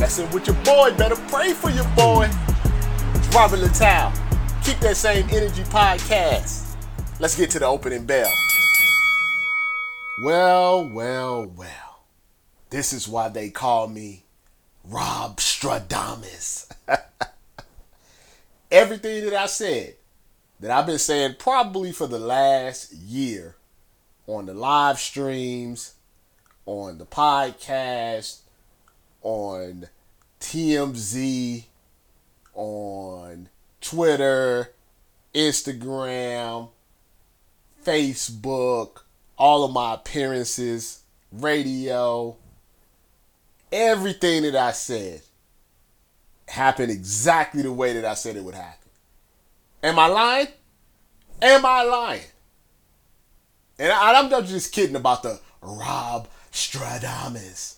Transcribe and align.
Messing 0.00 0.30
with 0.30 0.46
your 0.46 0.56
boy, 0.64 0.94
better 0.96 1.14
pray 1.28 1.52
for 1.52 1.68
your 1.68 1.84
boy. 1.94 2.26
It's 3.12 3.34
Robert 3.34 3.58
Littal. 3.58 4.10
Keep 4.64 4.78
that 4.78 4.96
same 4.96 5.28
energy 5.28 5.62
podcast. 5.64 6.74
Let's 7.18 7.36
get 7.36 7.50
to 7.50 7.58
the 7.58 7.66
opening 7.66 8.06
bell. 8.06 8.32
Well, 10.24 10.88
well, 10.88 11.44
well. 11.54 12.04
This 12.70 12.94
is 12.94 13.08
why 13.08 13.28
they 13.28 13.50
call 13.50 13.88
me 13.88 14.24
Rob 14.84 15.36
Stradamus. 15.36 16.72
Everything 18.70 19.26
that 19.26 19.34
I 19.34 19.44
said, 19.44 19.96
that 20.60 20.70
I've 20.70 20.86
been 20.86 20.98
saying 20.98 21.34
probably 21.38 21.92
for 21.92 22.06
the 22.06 22.18
last 22.18 22.94
year 22.94 23.56
on 24.26 24.46
the 24.46 24.54
live 24.54 24.98
streams, 24.98 25.92
on 26.64 26.96
the 26.96 27.04
podcast, 27.04 28.39
on 29.22 29.88
TMZ, 30.40 31.64
on 32.54 33.48
Twitter, 33.80 34.72
Instagram, 35.34 36.70
Facebook, 37.84 39.02
all 39.36 39.64
of 39.64 39.72
my 39.72 39.94
appearances, 39.94 41.02
radio, 41.32 42.36
everything 43.72 44.42
that 44.42 44.56
I 44.56 44.72
said 44.72 45.22
happened 46.48 46.90
exactly 46.90 47.62
the 47.62 47.72
way 47.72 47.92
that 47.92 48.04
I 48.04 48.14
said 48.14 48.36
it 48.36 48.44
would 48.44 48.54
happen. 48.54 48.90
Am 49.82 49.98
I 49.98 50.06
lying? 50.08 50.48
Am 51.40 51.64
I 51.64 51.82
lying? 51.82 52.22
And 53.78 53.90
I, 53.90 54.18
am 54.18 54.46
just 54.46 54.72
kidding 54.72 54.96
about 54.96 55.22
the 55.22 55.40
Rob 55.62 56.28
Stradamus. 56.52 57.76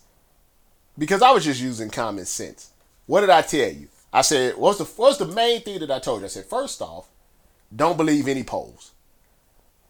Because 0.99 1.23
I 1.23 1.31
was 1.31 1.45
just 1.45 1.61
using 1.61 1.91
common 1.91 2.25
sense. 2.27 2.71
What 3.07 3.23
did 3.23 3.31
I 3.31 3.43
tell 3.43 3.71
you? 3.71 3.89
I 4.13 4.23
said, 4.23 4.57
what's 4.57 4.79
the 4.79 4.85
what's 4.85 5.17
the 5.17 5.27
main 5.27 5.63
thing 5.63 5.81
that 5.81 5.91
I 5.91 5.99
told 5.99 6.21
you? 6.21 6.27
I 6.27 6.29
said, 6.29 6.45
first 6.45 6.83
off, 6.83 7.09
don't 7.75 7.97
believe 7.97 8.29
any 8.29 8.43
polls. 8.43 8.93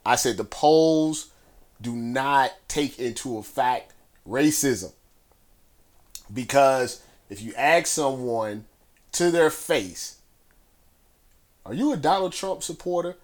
I 0.06 0.16
said 0.16 0.36
the 0.36 0.44
polls 0.44 1.30
do 1.80 1.94
not 1.94 2.52
take 2.68 2.98
into 2.98 3.38
effect 3.38 3.92
racism. 4.28 4.92
Because 6.32 7.02
if 7.28 7.42
you 7.42 7.52
ask 7.56 7.86
someone 7.88 8.66
to 9.12 9.30
their 9.30 9.50
face, 9.50 10.18
are 11.66 11.74
you 11.74 11.92
a 11.92 11.96
Donald 11.96 12.32
Trump 12.32 12.62
supporter? 12.62 13.16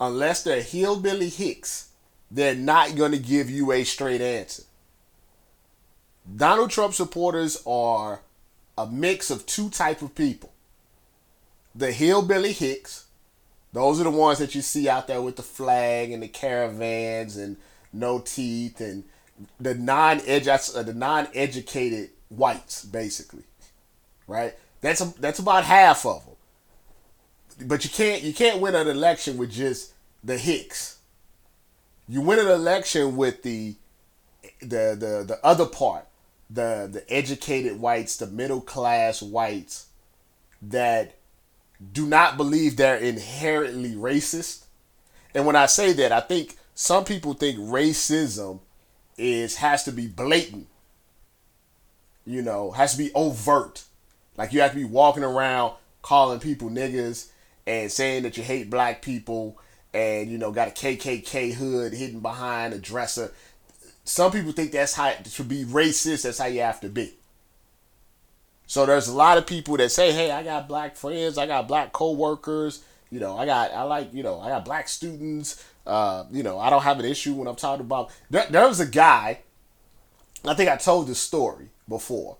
Unless 0.00 0.44
they're 0.44 0.62
hillbilly 0.62 1.28
hicks, 1.28 1.90
they're 2.30 2.54
not 2.54 2.96
going 2.96 3.12
to 3.12 3.18
give 3.18 3.50
you 3.50 3.72
a 3.72 3.84
straight 3.84 4.20
answer. 4.20 4.62
Donald 6.36 6.70
Trump 6.70 6.94
supporters 6.94 7.62
are 7.66 8.20
a 8.76 8.86
mix 8.86 9.30
of 9.30 9.46
two 9.46 9.70
type 9.70 10.02
of 10.02 10.14
people. 10.14 10.52
The 11.74 11.92
hillbilly 11.92 12.52
hicks, 12.52 13.06
those 13.72 14.00
are 14.00 14.04
the 14.04 14.10
ones 14.10 14.38
that 14.38 14.54
you 14.54 14.62
see 14.62 14.88
out 14.88 15.06
there 15.06 15.22
with 15.22 15.36
the 15.36 15.42
flag 15.42 16.10
and 16.10 16.22
the 16.22 16.28
caravans 16.28 17.36
and 17.36 17.56
no 17.92 18.18
teeth 18.18 18.80
and 18.80 19.04
the 19.60 19.74
non 19.74 20.18
uh, 20.18 20.82
the 20.82 20.94
non-educated 20.94 22.10
whites 22.28 22.84
basically. 22.84 23.44
Right? 24.26 24.54
That's 24.80 25.00
a, 25.00 25.12
that's 25.18 25.38
about 25.38 25.64
half 25.64 26.04
of 26.04 26.24
them. 26.24 27.68
But 27.68 27.84
you 27.84 27.90
can't 27.90 28.22
you 28.22 28.34
can't 28.34 28.60
win 28.60 28.74
an 28.74 28.88
election 28.88 29.38
with 29.38 29.50
just 29.50 29.92
the 30.22 30.36
hicks. 30.36 30.98
You 32.08 32.20
win 32.20 32.38
an 32.38 32.48
election 32.48 33.16
with 33.16 33.42
the 33.42 33.76
the 34.60 34.96
the 34.98 35.24
the 35.26 35.38
other 35.42 35.66
part 35.66 36.07
the 36.50 36.88
the 36.90 37.04
educated 37.12 37.80
whites, 37.80 38.16
the 38.16 38.26
middle 38.26 38.60
class 38.60 39.22
whites 39.22 39.88
that 40.62 41.14
do 41.92 42.06
not 42.06 42.36
believe 42.36 42.76
they're 42.76 42.96
inherently 42.96 43.92
racist. 43.92 44.64
And 45.34 45.46
when 45.46 45.56
I 45.56 45.66
say 45.66 45.92
that, 45.94 46.10
I 46.10 46.20
think 46.20 46.56
some 46.74 47.04
people 47.04 47.34
think 47.34 47.58
racism 47.58 48.60
is 49.16 49.56
has 49.56 49.84
to 49.84 49.92
be 49.92 50.06
blatant. 50.06 50.68
You 52.24 52.42
know, 52.42 52.72
has 52.72 52.92
to 52.92 52.98
be 52.98 53.12
overt. 53.14 53.84
Like 54.36 54.52
you 54.52 54.60
have 54.60 54.72
to 54.72 54.76
be 54.76 54.84
walking 54.84 55.24
around 55.24 55.74
calling 56.02 56.40
people 56.40 56.70
niggas 56.70 57.28
and 57.66 57.90
saying 57.90 58.22
that 58.22 58.36
you 58.36 58.42
hate 58.42 58.70
black 58.70 59.02
people 59.02 59.58
and 59.92 60.30
you 60.30 60.38
know 60.38 60.52
got 60.52 60.68
a 60.68 60.70
KKK 60.70 61.54
hood 61.54 61.92
hidden 61.92 62.20
behind 62.20 62.74
a 62.74 62.78
dresser 62.78 63.32
some 64.08 64.32
people 64.32 64.52
think 64.52 64.72
that's 64.72 64.94
how 64.94 65.10
to 65.12 65.44
be 65.44 65.64
racist. 65.64 66.22
That's 66.22 66.38
how 66.38 66.46
you 66.46 66.62
have 66.62 66.80
to 66.80 66.88
be. 66.88 67.12
So 68.66 68.86
there's 68.86 69.08
a 69.08 69.14
lot 69.14 69.36
of 69.36 69.46
people 69.46 69.76
that 69.76 69.90
say, 69.90 70.12
"Hey, 70.12 70.30
I 70.30 70.42
got 70.42 70.66
black 70.66 70.96
friends. 70.96 71.36
I 71.36 71.46
got 71.46 71.68
black 71.68 71.92
coworkers. 71.92 72.82
You 73.10 73.20
know, 73.20 73.36
I 73.36 73.44
got 73.44 73.72
I 73.72 73.82
like 73.82 74.14
you 74.14 74.22
know 74.22 74.40
I 74.40 74.48
got 74.48 74.64
black 74.64 74.88
students. 74.88 75.62
Uh, 75.86 76.24
you 76.30 76.42
know, 76.42 76.58
I 76.58 76.70
don't 76.70 76.82
have 76.82 76.98
an 76.98 77.04
issue 77.04 77.34
when 77.34 77.46
I'm 77.48 77.56
talking 77.56 77.84
about." 77.84 78.10
There, 78.30 78.46
there 78.48 78.66
was 78.66 78.80
a 78.80 78.86
guy. 78.86 79.40
I 80.44 80.54
think 80.54 80.70
I 80.70 80.76
told 80.76 81.06
this 81.06 81.20
story 81.20 81.68
before. 81.86 82.38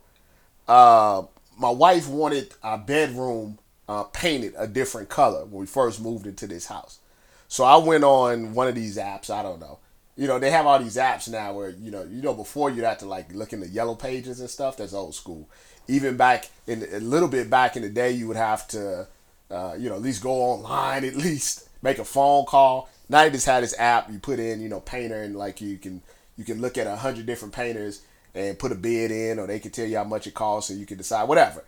Uh, 0.67 1.25
my 1.59 1.71
wife 1.71 2.09
wanted 2.09 2.55
our 2.63 2.79
bedroom 2.79 3.59
uh, 3.89 4.05
painted 4.05 4.55
a 4.57 4.67
different 4.67 5.11
color 5.11 5.45
when 5.45 5.61
we 5.61 5.67
first 5.67 6.01
moved 6.01 6.27
into 6.27 6.47
this 6.47 6.67
house. 6.67 7.01
So 7.47 7.65
I 7.65 7.77
went 7.77 8.05
on 8.05 8.55
one 8.55 8.69
of 8.69 8.75
these 8.75 8.97
apps. 8.97 9.29
I 9.29 9.43
don't 9.43 9.61
know 9.61 9.81
you 10.19 10.27
know, 10.27 10.41
they 10.41 10.51
have 10.51 10.67
all 10.67 10.81
these 10.81 10.97
apps 10.97 11.31
now 11.31 11.53
where, 11.53 11.71
you 11.71 11.93
know, 11.93 12.03
you 12.03 12.21
know, 12.21 12.35
before 12.35 12.71
you'd 12.71 12.85
have 12.85 12.99
to 12.99 13.07
like 13.07 13.33
look 13.33 13.53
in 13.53 13.61
the 13.61 13.69
yellow 13.69 13.95
pages 13.95 14.41
and 14.41 14.51
stuff. 14.51 14.77
That's 14.77 14.93
old 14.93 15.15
school. 15.15 15.49
Even 15.87 16.17
back 16.17 16.51
in 16.67 16.85
a 16.93 16.99
little 16.99 17.29
bit 17.29 17.49
back 17.49 17.77
in 17.77 17.83
the 17.83 17.89
day, 17.89 18.11
you 18.11 18.27
would 18.27 18.37
have 18.37 18.67
to, 18.69 19.07
uh, 19.49 19.77
you 19.79 19.89
know, 19.89 19.95
at 19.95 20.03
least 20.03 20.21
go 20.21 20.33
online, 20.33 21.05
at 21.05 21.15
least 21.15 21.69
make 21.83 22.01
a 22.01 22.05
phone 22.05 22.47
call. 22.47 22.91
Now 23.09 23.23
you 23.23 23.31
just 23.31 23.47
had 23.47 23.63
this 23.63 23.79
app. 23.79 24.11
You 24.11 24.19
put 24.19 24.41
in, 24.41 24.61
you 24.61 24.69
know, 24.69 24.81
painter, 24.81 25.23
and 25.23 25.37
like 25.37 25.61
you 25.61 25.79
can 25.79 26.03
you 26.37 26.45
can 26.45 26.61
look 26.61 26.77
at 26.77 26.89
a 26.89 26.97
hundred 26.97 27.25
different 27.25 27.55
painters 27.55 28.03
and 28.35 28.59
put 28.59 28.73
a 28.73 28.75
bid 28.75 29.13
in, 29.13 29.39
or 29.39 29.47
they 29.47 29.61
can 29.61 29.71
tell 29.71 29.87
you 29.87 29.99
how 29.99 30.05
much 30.05 30.27
it 30.27 30.35
costs, 30.35 30.71
and 30.71 30.81
you 30.81 30.85
can 30.85 30.99
decide 30.99 31.29
whatever. 31.29 31.65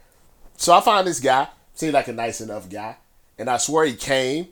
So 0.57 0.75
I 0.75 0.81
found 0.81 1.07
this 1.07 1.21
guy. 1.21 1.47
Seemed 1.75 1.95
like 1.95 2.09
a 2.09 2.13
nice 2.13 2.41
enough 2.41 2.69
guy, 2.69 2.97
and 3.39 3.49
I 3.49 3.59
swear 3.59 3.85
he 3.87 3.95
came 3.95 4.49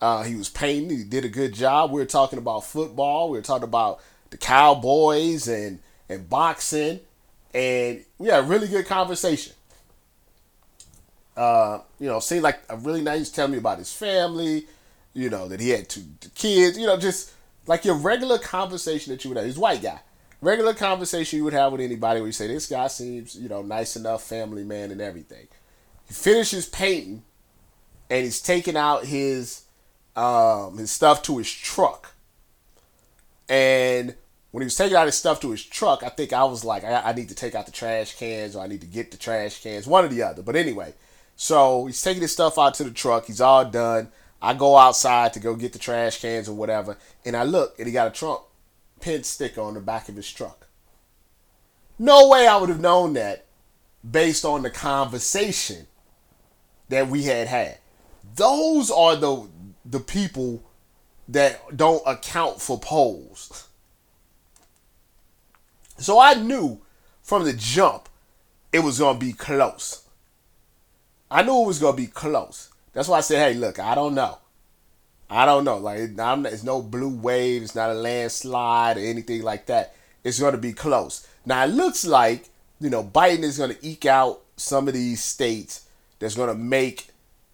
uh, 0.00 0.22
he 0.22 0.34
was 0.34 0.48
painting. 0.48 0.96
He 0.96 1.04
did 1.04 1.24
a 1.24 1.28
good 1.28 1.54
job. 1.54 1.90
We 1.90 2.00
were 2.00 2.06
talking 2.06 2.38
about 2.38 2.64
football. 2.64 3.30
We 3.30 3.38
were 3.38 3.42
talking 3.42 3.64
about 3.64 4.00
the 4.30 4.36
Cowboys 4.36 5.48
and 5.48 5.80
and 6.08 6.28
boxing, 6.28 7.00
and 7.54 8.04
we 8.18 8.28
had 8.28 8.44
a 8.44 8.46
really 8.46 8.68
good 8.68 8.86
conversation. 8.86 9.54
Uh, 11.36 11.80
you 11.98 12.06
know, 12.06 12.20
seemed 12.20 12.42
like 12.42 12.60
a 12.68 12.76
really 12.76 13.02
nice. 13.02 13.30
Tell 13.30 13.48
me 13.48 13.58
about 13.58 13.78
his 13.78 13.92
family. 13.92 14.66
You 15.14 15.30
know 15.30 15.48
that 15.48 15.60
he 15.60 15.70
had 15.70 15.88
two, 15.88 16.04
kids. 16.34 16.78
You 16.78 16.86
know, 16.86 16.98
just 16.98 17.32
like 17.66 17.84
your 17.84 17.96
regular 17.96 18.38
conversation 18.38 19.12
that 19.12 19.24
you 19.24 19.30
would 19.30 19.36
have. 19.38 19.46
He's 19.46 19.56
a 19.56 19.60
white 19.60 19.82
guy. 19.82 20.00
Regular 20.42 20.74
conversation 20.74 21.38
you 21.38 21.44
would 21.44 21.54
have 21.54 21.72
with 21.72 21.80
anybody 21.80 22.20
where 22.20 22.28
you 22.28 22.32
say 22.32 22.46
this 22.46 22.66
guy 22.66 22.86
seems 22.88 23.34
you 23.34 23.48
know 23.48 23.62
nice 23.62 23.96
enough, 23.96 24.22
family 24.22 24.64
man, 24.64 24.90
and 24.90 25.00
everything. 25.00 25.48
He 26.06 26.14
finishes 26.14 26.68
painting, 26.68 27.24
and 28.10 28.24
he's 28.24 28.42
taking 28.42 28.76
out 28.76 29.06
his 29.06 29.65
um, 30.16 30.78
his 30.78 30.90
stuff 30.90 31.22
to 31.22 31.38
his 31.38 31.50
truck. 31.50 32.14
And 33.48 34.16
when 34.50 34.62
he 34.62 34.66
was 34.66 34.74
taking 34.74 34.96
out 34.96 35.06
his 35.06 35.16
stuff 35.16 35.40
to 35.40 35.50
his 35.50 35.62
truck, 35.62 36.02
I 36.02 36.08
think 36.08 36.32
I 36.32 36.44
was 36.44 36.64
like, 36.64 36.82
I, 36.82 37.10
I 37.10 37.12
need 37.12 37.28
to 37.28 37.34
take 37.34 37.54
out 37.54 37.66
the 37.66 37.72
trash 37.72 38.16
cans 38.16 38.56
or 38.56 38.64
I 38.64 38.66
need 38.66 38.80
to 38.80 38.86
get 38.86 39.10
the 39.10 39.16
trash 39.16 39.62
cans, 39.62 39.86
one 39.86 40.04
or 40.04 40.08
the 40.08 40.22
other. 40.22 40.42
But 40.42 40.56
anyway, 40.56 40.94
so 41.36 41.86
he's 41.86 42.00
taking 42.00 42.22
his 42.22 42.32
stuff 42.32 42.58
out 42.58 42.74
to 42.74 42.84
the 42.84 42.90
truck. 42.90 43.26
He's 43.26 43.40
all 43.40 43.64
done. 43.66 44.08
I 44.40 44.54
go 44.54 44.76
outside 44.76 45.32
to 45.34 45.40
go 45.40 45.54
get 45.54 45.72
the 45.72 45.78
trash 45.78 46.20
cans 46.20 46.48
or 46.48 46.54
whatever, 46.54 46.96
and 47.24 47.36
I 47.36 47.42
look, 47.42 47.78
and 47.78 47.86
he 47.86 47.92
got 47.92 48.08
a 48.08 48.10
Trump 48.10 48.42
pin 49.00 49.22
sticker 49.24 49.60
on 49.60 49.74
the 49.74 49.80
back 49.80 50.08
of 50.08 50.16
his 50.16 50.30
truck. 50.30 50.66
No 51.98 52.28
way 52.28 52.46
I 52.46 52.56
would 52.56 52.68
have 52.68 52.80
known 52.80 53.14
that 53.14 53.46
based 54.08 54.44
on 54.44 54.62
the 54.62 54.70
conversation 54.70 55.86
that 56.88 57.08
we 57.08 57.24
had 57.24 57.48
had. 57.48 57.78
Those 58.34 58.90
are 58.90 59.16
the 59.16 59.48
the 59.88 60.00
people 60.00 60.62
that 61.28 61.76
don't 61.76 62.02
account 62.06 62.60
for 62.60 62.78
polls. 62.78 63.68
So 65.98 66.18
I 66.20 66.34
knew 66.34 66.80
from 67.22 67.44
the 67.44 67.52
jump 67.52 68.08
it 68.72 68.80
was 68.80 68.98
gonna 68.98 69.18
be 69.18 69.32
close. 69.32 70.02
I 71.30 71.42
knew 71.42 71.62
it 71.62 71.66
was 71.66 71.78
gonna 71.78 71.96
be 71.96 72.06
close. 72.06 72.70
That's 72.92 73.08
why 73.08 73.18
I 73.18 73.22
said, 73.22 73.38
hey, 73.38 73.58
look, 73.58 73.78
I 73.78 73.94
don't 73.94 74.14
know. 74.14 74.38
I 75.28 75.44
don't 75.44 75.64
know. 75.64 75.78
Like, 75.78 75.98
it's 75.98 76.62
no 76.62 76.80
blue 76.80 77.14
wave. 77.14 77.62
It's 77.62 77.74
not 77.74 77.90
a 77.90 77.94
landslide 77.94 78.96
or 78.96 79.00
anything 79.00 79.42
like 79.42 79.66
that. 79.66 79.94
It's 80.22 80.38
going 80.38 80.52
to 80.52 80.58
be 80.58 80.72
close. 80.72 81.26
Now, 81.44 81.64
it 81.64 81.68
looks 81.68 82.06
like, 82.06 82.48
you 82.80 82.90
know, 82.90 83.02
Biden 83.02 83.42
is 83.42 83.58
going 83.58 83.74
to 83.74 83.86
eke 83.86 84.06
out 84.06 84.40
some 84.56 84.86
of 84.86 84.94
these 84.94 85.22
states 85.22 85.88
that's 86.20 86.36
going 86.36 86.48
to 86.48 86.54
make 86.54 87.08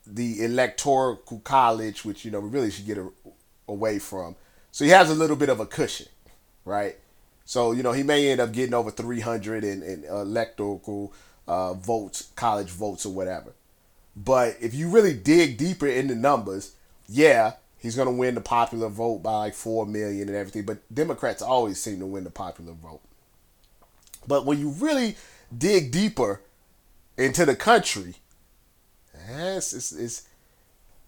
the 0.07 0.45
electoral 0.45 1.17
college, 1.45 2.05
which, 2.05 2.25
you 2.25 2.31
know, 2.31 2.41
we 2.41 2.49
really 2.49 2.71
should 2.71 2.87
get 2.87 2.99
a, 2.99 3.09
away 3.69 3.99
from. 3.99 4.37
So 4.71 4.85
he 4.85 4.91
has 4.91 5.11
a 5.11 5.15
little 5.15 5.37
bit 5.37 5.49
of 5.49 5.61
a 5.61 5.67
cushion, 5.67 6.09
right? 6.65 6.97
So, 7.45 7.73
you 7.73 7.83
know, 7.83 7.93
he 7.93 8.03
may 8.03 8.31
end 8.31 8.41
up 8.41 8.53
getting 8.53 8.75
over 8.75 8.91
300 8.91 9.65
in, 9.65 9.83
in 9.83 10.05
electoral 10.05 11.13
uh, 11.47 11.75
votes, 11.75 12.31
college 12.37 12.71
votes, 12.71 13.05
or 13.05 13.13
whatever. 13.13 13.53
But 14.17 14.57
if 14.61 14.75
you 14.75 14.89
really 14.89 15.15
dig 15.15 15.57
deeper 15.57 15.87
in 15.87 16.07
the 16.07 16.15
numbers, 16.15 16.75
yeah, 17.09 17.55
he's 17.79 17.97
gonna 17.97 18.13
win 18.13 18.35
the 18.35 18.41
popular 18.41 18.89
vote 18.89 19.23
by 19.23 19.33
like 19.33 19.55
four 19.55 19.87
million 19.87 20.29
and 20.29 20.37
everything. 20.37 20.65
But 20.65 20.79
Democrats 20.95 21.43
always 21.43 21.81
seem 21.81 21.99
to 22.01 22.07
win 22.07 22.25
the 22.25 22.31
popular 22.31 22.73
vote. 22.73 23.01
But 24.27 24.47
when 24.47 24.59
you 24.59 24.71
really 24.71 25.17
dig 25.57 25.91
deeper 25.91 26.41
into 27.17 27.45
the 27.45 27.57
country, 27.57 28.17
yes, 29.29 29.73
it's, 29.73 29.93
it's 29.93 30.29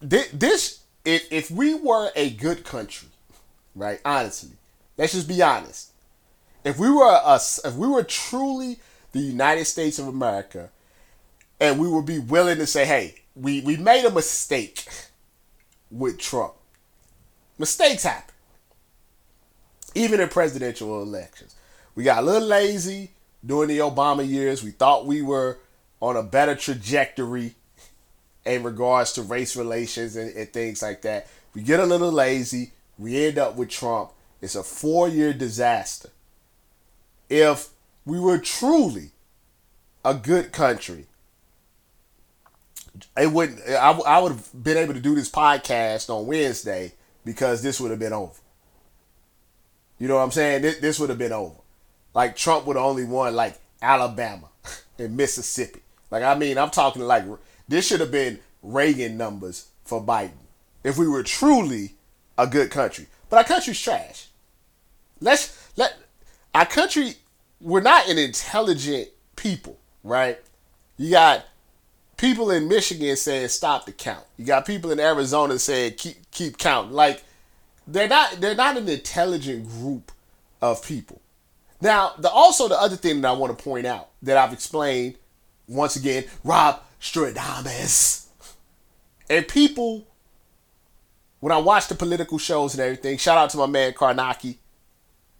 this. 0.01 0.81
If 1.03 1.31
if 1.31 1.51
we 1.51 1.75
were 1.75 2.11
a 2.15 2.29
good 2.31 2.63
country, 2.63 3.09
right? 3.75 3.99
Honestly, 4.03 4.51
let's 4.97 5.13
just 5.13 5.27
be 5.27 5.41
honest. 5.41 5.91
If 6.63 6.79
we 6.79 6.89
were 6.89 7.11
us, 7.11 7.63
if 7.63 7.75
we 7.75 7.87
were 7.87 8.03
truly 8.03 8.79
the 9.11 9.19
United 9.19 9.65
States 9.65 9.99
of 9.99 10.07
America, 10.07 10.71
and 11.59 11.79
we 11.79 11.87
would 11.87 12.05
be 12.05 12.19
willing 12.19 12.57
to 12.57 12.67
say, 12.67 12.85
hey, 12.85 13.15
we, 13.35 13.61
we 13.61 13.77
made 13.77 14.05
a 14.05 14.11
mistake 14.11 14.85
with 15.91 16.17
Trump. 16.17 16.53
Mistakes 17.57 18.03
happen. 18.03 18.33
Even 19.93 20.19
in 20.19 20.27
presidential 20.27 21.01
elections. 21.01 21.55
We 21.95 22.03
got 22.03 22.23
a 22.23 22.25
little 22.25 22.47
lazy 22.47 23.11
during 23.45 23.69
the 23.69 23.77
Obama 23.77 24.27
years. 24.27 24.63
We 24.63 24.71
thought 24.71 25.05
we 25.05 25.21
were 25.21 25.59
on 26.01 26.17
a 26.17 26.23
better 26.23 26.55
trajectory 26.55 27.55
in 28.45 28.63
regards 28.63 29.13
to 29.13 29.21
race 29.23 29.55
relations 29.55 30.15
and, 30.15 30.35
and 30.35 30.51
things 30.51 30.81
like 30.81 31.01
that. 31.01 31.27
We 31.53 31.61
get 31.61 31.79
a 31.79 31.85
little 31.85 32.11
lazy. 32.11 32.71
We 32.97 33.25
end 33.25 33.37
up 33.37 33.55
with 33.55 33.69
Trump. 33.69 34.11
It's 34.41 34.55
a 34.55 34.63
four 34.63 35.07
year 35.07 35.33
disaster. 35.33 36.09
If 37.29 37.69
we 38.05 38.19
were 38.19 38.37
truly 38.37 39.11
a 40.03 40.13
good 40.13 40.51
country, 40.51 41.07
it 43.17 43.31
wouldn't. 43.31 43.67
I, 43.67 44.19
would 44.19 44.31
have 44.33 44.63
been 44.63 44.77
able 44.77 44.93
to 44.93 44.99
do 44.99 45.15
this 45.15 45.29
podcast 45.29 46.09
on 46.09 46.27
Wednesday 46.27 46.93
because 47.25 47.61
this 47.61 47.79
would 47.79 47.91
have 47.91 47.99
been 47.99 48.13
over. 48.13 48.39
You 49.97 50.07
know 50.07 50.15
what 50.15 50.23
I'm 50.23 50.31
saying? 50.31 50.61
This, 50.61 50.77
this 50.77 50.99
would 50.99 51.09
have 51.09 51.17
been 51.17 51.33
over. 51.33 51.55
Like 52.13 52.35
Trump 52.35 52.65
would 52.67 52.75
have 52.75 52.85
only 52.85 53.05
won 53.05 53.35
like 53.35 53.59
Alabama 53.81 54.49
and 54.99 55.17
Mississippi. 55.17 55.81
Like 56.11 56.23
I 56.23 56.35
mean, 56.35 56.57
I'm 56.57 56.69
talking 56.69 57.01
like 57.01 57.25
this 57.67 57.87
should 57.87 57.99
have 57.99 58.11
been 58.11 58.39
Reagan 58.61 59.17
numbers 59.17 59.69
for 59.83 60.03
Biden 60.03 60.31
if 60.83 60.97
we 60.97 61.07
were 61.07 61.23
truly 61.23 61.95
a 62.37 62.47
good 62.47 62.71
country. 62.71 63.07
But 63.29 63.37
our 63.37 63.43
country's 63.43 63.79
trash. 63.79 64.27
Let's 65.19 65.69
let 65.75 65.95
our 66.53 66.65
country. 66.65 67.15
We're 67.61 67.81
not 67.81 68.09
an 68.09 68.17
intelligent 68.17 69.09
people, 69.35 69.79
right? 70.03 70.39
You 70.97 71.11
got 71.11 71.45
people 72.17 72.51
in 72.51 72.67
Michigan 72.67 73.15
saying 73.15 73.47
stop 73.49 73.85
the 73.85 73.91
count. 73.91 74.25
You 74.37 74.45
got 74.45 74.65
people 74.65 74.91
in 74.91 74.99
Arizona 74.99 75.57
saying 75.59 75.93
keep 75.97 76.29
keep 76.31 76.57
counting. 76.57 76.93
Like 76.93 77.23
they're 77.87 78.07
not 78.07 78.39
they're 78.39 78.55
not 78.55 78.77
an 78.77 78.87
intelligent 78.87 79.67
group 79.69 80.11
of 80.61 80.83
people. 80.85 81.21
Now, 81.81 82.13
the 82.17 82.29
also 82.29 82.67
the 82.67 82.79
other 82.79 82.95
thing 82.95 83.21
that 83.21 83.27
I 83.27 83.33
want 83.33 83.57
to 83.57 83.63
point 83.63 83.85
out 83.85 84.09
that 84.23 84.37
I've 84.37 84.53
explained 84.53 85.15
once 85.67 85.95
again, 85.95 86.25
Rob 86.43 86.81
Stradamus. 87.05 88.25
And 89.29 89.47
people 89.47 90.07
when 91.45 91.51
I 91.51 91.57
watch 91.57 91.87
the 91.87 91.93
political 91.93 92.39
shows 92.39 92.73
and 92.73 92.81
everything, 92.81 93.19
shout 93.19 93.37
out 93.37 93.51
to 93.51 93.57
my 93.57 93.67
man 93.67 93.93
Karnaki, 93.93 94.57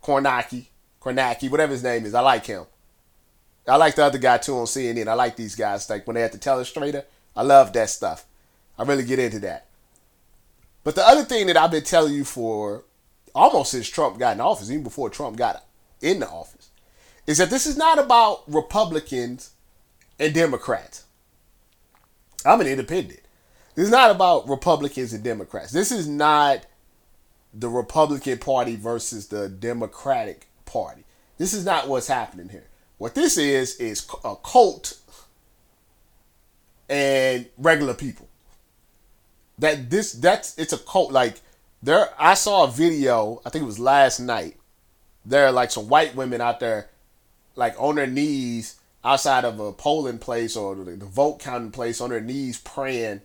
Kornacki, 0.04 0.66
Kornacki, 1.02 1.50
whatever 1.50 1.72
his 1.72 1.82
name 1.82 2.06
is. 2.06 2.14
I 2.14 2.20
like 2.20 2.46
him. 2.46 2.66
I 3.68 3.78
like 3.78 3.96
the 3.96 4.04
other 4.04 4.20
guy 4.20 4.38
too 4.38 4.56
on 4.56 4.66
CNN. 4.66 5.08
I 5.08 5.16
like 5.16 5.36
these 5.36 5.56
guys. 5.56 5.90
Like 5.90 6.06
when 6.06 6.14
they 6.14 6.22
had 6.22 6.32
the 6.32 6.38
telestrator, 6.38 7.06
I 7.36 7.42
love 7.42 7.74
that 7.74 7.90
stuff. 7.90 8.26
I 8.78 8.84
really 8.84 9.04
get 9.04 9.18
into 9.18 9.40
that. 9.40 9.66
But 10.84 10.94
the 10.94 11.08
other 11.08 11.24
thing 11.24 11.48
that 11.48 11.58
I've 11.58 11.72
been 11.72 11.84
telling 11.84 12.14
you 12.14 12.24
for 12.24 12.84
almost 13.34 13.72
since 13.72 13.90
Trump 13.90 14.20
got 14.20 14.36
in 14.36 14.42
office, 14.42 14.70
even 14.70 14.84
before 14.84 15.10
Trump 15.10 15.38
got 15.38 15.66
in 16.02 16.20
the 16.20 16.30
office, 16.30 16.70
is 17.26 17.40
that 17.40 17.50
this 17.50 17.66
is 17.66 17.78
not 17.78 17.98
about 17.98 18.44
Republicans 18.46 19.54
and 20.20 20.36
Democrats. 20.36 21.05
I'm 22.46 22.62
an 22.62 22.68
independent. 22.68 23.22
This 23.76 23.86
is 23.86 23.92
not 23.92 24.12
about 24.12 24.48
Republicans 24.48 25.14
and 25.14 25.24
Democrats. 25.24 25.72
This 25.72 25.92
is 25.92 26.08
not 26.08 26.66
the 27.54 27.70
Republican 27.70 28.38
Party 28.38 28.76
versus 28.76 29.28
the 29.28 29.50
Democratic 29.50 30.48
Party. 30.66 31.04
This 31.38 31.54
is 31.54 31.66
not 31.66 31.88
what's 31.88 32.08
happening 32.08 32.50
here. 32.50 32.68
What 32.98 33.16
this 33.16 33.38
is 33.38 33.76
is 33.78 34.08
a 34.24 34.36
cult 34.36 34.98
and 36.88 37.48
regular 37.58 37.94
people. 37.94 38.30
That 39.60 39.90
this 39.90 40.14
that's 40.14 40.58
it's 40.58 40.74
a 40.74 40.78
cult 40.78 41.12
like 41.12 41.42
there 41.82 42.10
I 42.18 42.34
saw 42.34 42.66
a 42.66 42.72
video, 42.72 43.42
I 43.46 43.50
think 43.50 43.64
it 43.64 43.68
was 43.68 43.80
last 43.80 44.20
night. 44.20 44.58
There 45.26 45.46
are 45.46 45.52
like 45.52 45.72
some 45.72 45.88
white 45.88 46.16
women 46.16 46.42
out 46.42 46.60
there 46.60 46.90
like 47.56 47.76
on 47.78 47.96
their 47.96 48.08
knees 48.08 48.76
outside 49.06 49.46
of 49.46 49.60
a 49.60 49.72
polling 49.72 50.18
place 50.18 50.58
or 50.58 50.76
the, 50.76 50.98
vote 51.06 51.40
counting 51.40 51.72
place 51.72 52.02
on 52.02 52.10
their 52.10 52.20
knees 52.20 52.58
praying, 52.58 53.22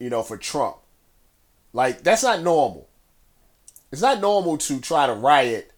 you 0.00 0.10
know, 0.10 0.22
for 0.22 0.38
Trump. 0.38 0.78
Like 1.72 2.02
that's 2.02 2.22
not 2.22 2.42
normal. 2.42 2.88
It's 3.92 4.02
not 4.02 4.20
normal 4.20 4.56
to 4.58 4.80
try 4.80 5.06
to 5.06 5.12
riot 5.12 5.70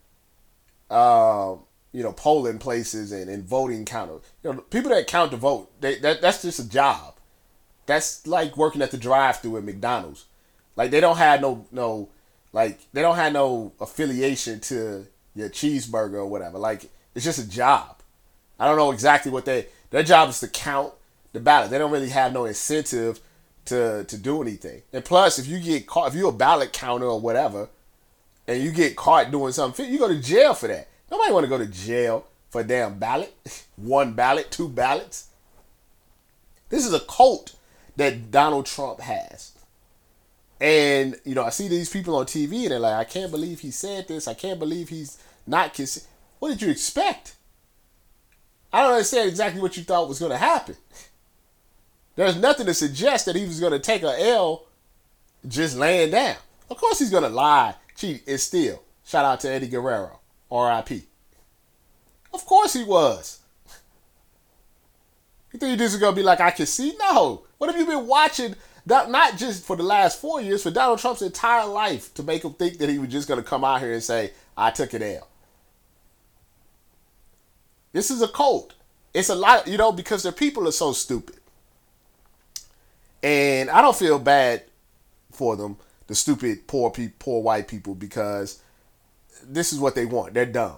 um 0.90 1.60
you 1.92 2.02
know, 2.02 2.12
polling 2.12 2.58
places 2.58 3.12
and, 3.12 3.30
and 3.30 3.44
voting 3.44 3.84
counter. 3.84 4.14
You 4.42 4.52
know, 4.52 4.60
people 4.62 4.90
that 4.90 5.06
count 5.06 5.30
the 5.30 5.36
vote, 5.36 5.70
they, 5.80 5.96
that 6.00 6.20
that's 6.20 6.42
just 6.42 6.58
a 6.58 6.68
job. 6.68 7.14
That's 7.86 8.26
like 8.26 8.56
working 8.56 8.82
at 8.82 8.90
the 8.90 8.98
drive-through 8.98 9.58
at 9.58 9.64
McDonald's. 9.64 10.26
Like 10.74 10.90
they 10.90 11.00
don't 11.00 11.18
have 11.18 11.40
no 11.40 11.66
no 11.70 12.08
like 12.52 12.80
they 12.92 13.02
don't 13.02 13.16
have 13.16 13.32
no 13.32 13.72
affiliation 13.80 14.60
to 14.60 15.06
your 15.34 15.48
cheeseburger 15.48 16.14
or 16.14 16.26
whatever. 16.26 16.58
Like 16.58 16.90
it's 17.14 17.24
just 17.24 17.38
a 17.38 17.48
job. 17.48 18.00
I 18.58 18.66
don't 18.66 18.76
know 18.76 18.92
exactly 18.92 19.32
what 19.32 19.44
they 19.44 19.66
their 19.90 20.02
job 20.02 20.28
is 20.28 20.40
to 20.40 20.48
count 20.48 20.92
the 21.32 21.40
ballot. 21.40 21.70
They 21.70 21.78
don't 21.78 21.90
really 21.90 22.10
have 22.10 22.32
no 22.32 22.44
incentive 22.44 23.20
to 23.66 24.04
to 24.04 24.16
do 24.16 24.42
anything. 24.42 24.82
And 24.92 25.04
plus, 25.04 25.38
if 25.38 25.46
you 25.46 25.58
get 25.58 25.86
caught, 25.86 26.08
if 26.08 26.14
you're 26.14 26.30
a 26.30 26.32
ballot 26.32 26.72
counter 26.72 27.06
or 27.06 27.20
whatever, 27.20 27.68
and 28.46 28.62
you 28.62 28.70
get 28.70 28.96
caught 28.96 29.30
doing 29.30 29.52
something, 29.52 29.90
you 29.90 29.98
go 29.98 30.08
to 30.08 30.20
jail 30.20 30.54
for 30.54 30.68
that. 30.68 30.88
Nobody 31.10 31.32
want 31.32 31.44
to 31.44 31.50
go 31.50 31.58
to 31.58 31.66
jail 31.66 32.26
for 32.50 32.60
a 32.60 32.64
damn 32.64 32.98
ballot. 32.98 33.34
One 33.76 34.12
ballot, 34.12 34.50
two 34.50 34.68
ballots. 34.68 35.28
This 36.68 36.86
is 36.86 36.92
a 36.92 37.00
cult 37.00 37.54
that 37.96 38.30
Donald 38.30 38.66
Trump 38.66 39.00
has. 39.00 39.52
And, 40.60 41.16
you 41.24 41.34
know, 41.34 41.44
I 41.44 41.50
see 41.50 41.68
these 41.68 41.90
people 41.90 42.16
on 42.16 42.26
TV 42.26 42.62
and 42.62 42.70
they're 42.70 42.78
like, 42.78 42.94
I 42.94 43.04
can't 43.04 43.30
believe 43.30 43.60
he 43.60 43.70
said 43.70 44.08
this. 44.08 44.26
I 44.26 44.34
can't 44.34 44.58
believe 44.58 44.88
he's 44.88 45.18
not 45.46 45.74
kissing. 45.74 46.04
What 46.38 46.50
did 46.50 46.62
you 46.62 46.70
expect? 46.70 47.34
I 48.74 48.82
don't 48.82 48.94
understand 48.94 49.28
exactly 49.28 49.62
what 49.62 49.76
you 49.76 49.84
thought 49.84 50.08
was 50.08 50.18
going 50.18 50.32
to 50.32 50.36
happen. 50.36 50.76
There's 52.16 52.36
nothing 52.36 52.66
to 52.66 52.74
suggest 52.74 53.24
that 53.26 53.36
he 53.36 53.46
was 53.46 53.60
going 53.60 53.70
to 53.70 53.78
take 53.78 54.02
a 54.02 54.20
L 54.30 54.66
just 55.46 55.76
laying 55.76 56.10
down. 56.10 56.34
Of 56.68 56.78
course 56.78 56.98
he's 56.98 57.10
going 57.10 57.22
to 57.22 57.28
lie, 57.28 57.76
cheat, 57.96 58.26
and 58.26 58.40
steal. 58.40 58.82
Shout 59.06 59.24
out 59.24 59.38
to 59.40 59.48
Eddie 59.48 59.68
Guerrero. 59.68 60.18
R.I.P. 60.50 61.04
Of 62.32 62.44
course 62.46 62.72
he 62.72 62.82
was. 62.82 63.38
You 65.52 65.60
think 65.60 65.78
this 65.78 65.94
is 65.94 66.00
gonna 66.00 66.16
be 66.16 66.24
like 66.24 66.40
I 66.40 66.50
can 66.50 66.66
see? 66.66 66.96
No. 66.98 67.44
What 67.58 67.70
have 67.70 67.78
you 67.78 67.86
been 67.86 68.08
watching? 68.08 68.56
That 68.86 69.08
not 69.08 69.36
just 69.36 69.64
for 69.64 69.76
the 69.76 69.84
last 69.84 70.20
four 70.20 70.40
years, 70.40 70.64
for 70.64 70.72
Donald 70.72 70.98
Trump's 70.98 71.22
entire 71.22 71.66
life 71.66 72.12
to 72.14 72.24
make 72.24 72.44
him 72.44 72.54
think 72.54 72.78
that 72.78 72.88
he 72.88 72.98
was 72.98 73.10
just 73.10 73.28
gonna 73.28 73.44
come 73.44 73.64
out 73.64 73.80
here 73.80 73.92
and 73.92 74.02
say, 74.02 74.32
"I 74.56 74.72
took 74.72 74.94
it 74.94 75.02
L." 75.02 75.28
This 77.94 78.10
is 78.10 78.20
a 78.20 78.28
cult. 78.28 78.74
It's 79.14 79.28
a 79.28 79.36
lot, 79.36 79.68
you 79.68 79.78
know, 79.78 79.92
because 79.92 80.24
their 80.24 80.32
people 80.32 80.66
are 80.66 80.72
so 80.72 80.92
stupid, 80.92 81.36
and 83.22 83.70
I 83.70 83.80
don't 83.80 83.96
feel 83.96 84.18
bad 84.18 84.64
for 85.30 85.56
them, 85.56 85.76
the 86.08 86.14
stupid 86.16 86.66
poor 86.66 86.90
people, 86.90 87.14
poor 87.20 87.42
white 87.42 87.68
people, 87.68 87.94
because 87.94 88.60
this 89.42 89.72
is 89.72 89.78
what 89.78 89.94
they 89.94 90.04
want. 90.04 90.34
They're 90.34 90.44
dumb. 90.44 90.76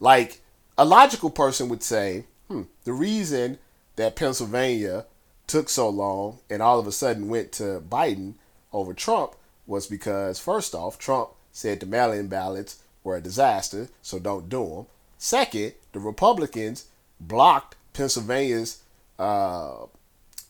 Like 0.00 0.40
a 0.78 0.86
logical 0.86 1.30
person 1.30 1.68
would 1.68 1.82
say, 1.82 2.24
hmm, 2.48 2.62
the 2.84 2.94
reason 2.94 3.58
that 3.96 4.16
Pennsylvania 4.16 5.04
took 5.46 5.68
so 5.68 5.90
long 5.90 6.38
and 6.48 6.62
all 6.62 6.78
of 6.78 6.86
a 6.86 6.92
sudden 6.92 7.28
went 7.28 7.52
to 7.52 7.82
Biden 7.86 8.34
over 8.72 8.94
Trump 8.94 9.34
was 9.66 9.86
because, 9.86 10.38
first 10.38 10.74
off, 10.74 10.98
Trump 10.98 11.30
said 11.52 11.80
the 11.80 11.86
mail 11.86 12.12
in 12.12 12.28
ballots 12.28 12.82
were 13.04 13.16
a 13.16 13.20
disaster, 13.20 13.88
so 14.00 14.18
don't 14.18 14.48
do 14.48 14.64
them. 14.64 14.86
Second, 15.18 15.72
the 15.96 16.00
Republicans 16.00 16.84
blocked 17.18 17.74
Pennsylvania's, 17.94 18.82
uh, 19.18 19.86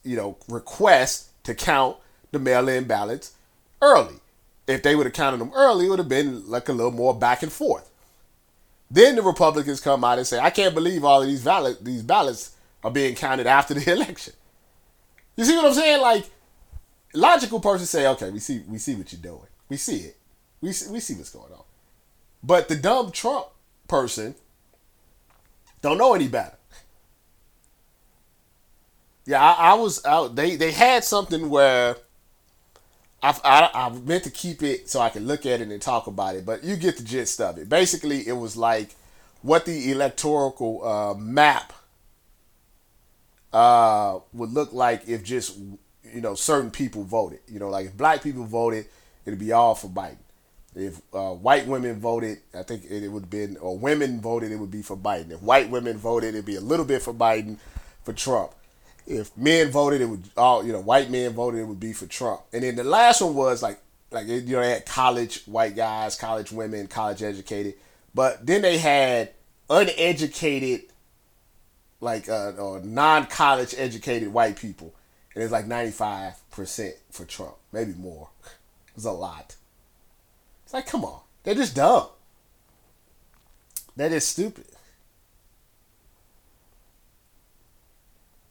you 0.03 0.17
know, 0.17 0.37
request 0.49 1.29
to 1.45 1.55
count 1.55 1.97
the 2.33 2.41
mail-in 2.41 2.85
ballots 2.85 3.35
early. 3.81 4.17
If 4.67 4.83
they 4.83 4.97
would 4.97 5.07
have 5.07 5.13
counted 5.13 5.37
them 5.37 5.53
early, 5.55 5.87
it 5.87 5.91
would 5.91 6.01
have 6.01 6.09
been 6.09 6.51
like 6.51 6.69
a 6.69 6.73
little 6.73 6.91
more 6.91 7.15
back 7.17 7.45
and 7.45 7.53
forth. 7.53 7.89
Then 8.91 9.15
the 9.15 9.23
Republicans 9.23 9.81
come 9.81 10.03
out 10.03 10.19
and 10.19 10.27
say, 10.27 10.41
"I 10.41 10.51
can't 10.51 10.75
believe 10.75 11.05
all 11.05 11.23
of 11.23 11.29
these 11.29 11.45
ballot 11.45 11.85
these 11.85 12.03
ballots 12.03 12.57
are 12.83 12.91
being 12.91 13.15
counted 13.15 13.47
after 13.47 13.73
the 13.73 13.93
election." 13.97 14.35
You 15.37 15.45
see 15.45 15.55
what 15.55 15.67
I'm 15.67 15.75
saying? 15.75 16.01
Like, 16.01 16.29
logical 17.15 17.61
person 17.61 17.87
say, 17.87 18.09
"Okay, 18.09 18.31
we 18.31 18.41
see 18.41 18.65
we 18.67 18.79
see 18.79 18.97
what 18.97 19.13
you're 19.13 19.23
doing. 19.23 19.47
We 19.69 19.77
see 19.77 19.99
it. 19.99 20.17
We 20.61 20.73
see, 20.73 20.91
we 20.91 20.99
see 20.99 21.15
what's 21.15 21.31
going 21.31 21.53
on." 21.53 21.65
But 22.43 22.67
the 22.69 22.75
dumb 22.75 23.13
Trump 23.13 23.47
person 23.87 24.35
don't 25.83 25.99
know 25.99 26.15
any 26.15 26.29
better. 26.29 26.57
Yeah, 29.27 29.43
I, 29.43 29.73
I 29.73 29.75
was 29.75 30.05
out. 30.05 30.37
They 30.37 30.57
they 30.57 30.71
had 30.71 31.03
something 31.05 31.51
where 31.51 31.97
I, 33.23 33.37
I, 33.45 33.71
I 33.75 33.89
meant 33.91 34.25
to 34.25 34.31
keep 34.31 34.63
it 34.63 34.89
so 34.89 35.01
I 35.01 35.09
could 35.09 35.23
look 35.23 35.47
at 35.47 35.61
it 35.61 35.69
and 35.69 35.83
talk 35.83 36.07
about 36.07 36.37
it, 36.37 36.47
but 36.47 36.63
you 36.63 36.77
get 36.77 36.97
the 36.97 37.03
gist 37.03 37.41
of 37.41 37.59
it. 37.59 37.69
Basically, 37.69 38.27
it 38.27 38.35
was 38.35 38.57
like 38.57 38.95
what 39.43 39.65
the 39.65 39.91
electoral 39.91 40.81
uh, 40.85 41.15
map 41.15 41.73
uh, 43.53 44.21
would 44.33 44.53
look 44.53 44.73
like 44.73 45.09
if 45.09 45.25
just 45.25 45.59
you 45.59 46.21
know 46.21 46.35
certain 46.35 46.71
people 46.71 47.03
voted. 47.03 47.41
You 47.49 47.59
know, 47.59 47.69
like 47.69 47.87
if 47.87 47.97
black 47.97 48.23
people 48.23 48.45
voted, 48.45 48.87
it'd 49.25 49.41
be 49.41 49.53
all 49.53 49.75
for 49.75 49.89
Biden. 49.89 50.19
If 50.77 51.01
uh, 51.15 51.31
white 51.31 51.67
women 51.67 51.99
voted, 51.99 52.39
I 52.55 52.63
think 52.63 52.85
it, 52.85 53.03
it 53.03 53.09
would 53.09 53.23
have 53.23 53.31
been, 53.31 53.57
or 53.57 53.79
women 53.79 54.21
voted, 54.21 54.53
it 54.53 54.57
would 54.57 54.71
be 54.71 54.83
for 54.83 54.95
Biden. 54.95 55.31
If 55.31 55.43
white 55.43 55.71
women 55.71 55.97
voted, 55.97 56.35
it'd 56.35 56.45
be 56.45 56.57
a 56.57 56.61
little 56.61 56.85
bit 56.85 57.01
for 57.01 57.15
Biden, 57.15 57.57
for 58.05 58.13
Trump. 58.13 58.53
If 59.07 59.35
men 59.39 59.71
voted, 59.71 60.03
it 60.03 60.07
would 60.07 60.29
all 60.37 60.67
you 60.67 60.73
know, 60.73 60.81
white 60.81 61.11
men 61.11 61.33
voted, 61.33 61.61
it 61.61 61.65
would 61.65 61.81
be 61.81 61.95
for 61.95 62.07
Trump. 62.07 62.43
And 62.53 62.63
then 62.63 62.77
the 62.77 62.85
last 62.85 63.23
one 63.23 63.35
was 63.35 63.63
like, 63.63 63.79
like 64.11 64.27
you 64.27 64.43
know, 64.43 64.61
they 64.61 64.71
had 64.71 64.85
college 64.85 65.45
white 65.47 65.77
guys, 65.77 66.15
college 66.15 66.53
women, 66.53 66.89
college 66.89 67.23
educated, 67.23 67.75
but 68.15 68.45
then 68.45 68.61
they 68.61 68.77
had 68.77 69.33
uneducated, 69.71 70.83
like 72.01 72.29
uh, 72.29 72.51
or 72.59 72.81
non-college 72.81 73.75
educated 73.79 74.33
white 74.33 74.57
people, 74.57 74.95
and 75.35 75.43
it's 75.43 75.53
like 75.53 75.67
ninety 75.67 75.91
five 75.93 76.35
percent 76.51 76.95
for 77.11 77.25
Trump, 77.25 77.57
maybe 77.73 77.95
more. 77.95 78.29
It's 78.95 79.07
a 79.07 79.13
lot. 79.13 79.57
Like, 80.77 80.89
come 80.89 81.07
on. 81.07 81.21
They're 81.43 81.55
just 81.55 81.75
dumb. 81.75 82.09
That 83.97 84.13
is 84.13 84.27
stupid. 84.27 84.67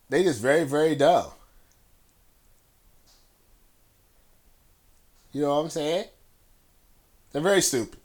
They 0.09 0.23
just 0.23 0.41
very, 0.41 0.63
very 0.63 0.95
dumb. 0.95 1.27
You 5.33 5.41
know 5.41 5.49
what 5.49 5.61
I'm 5.65 5.69
saying? 5.69 6.05
They're 7.31 7.43
very 7.43 7.61
stupid. 7.61 7.99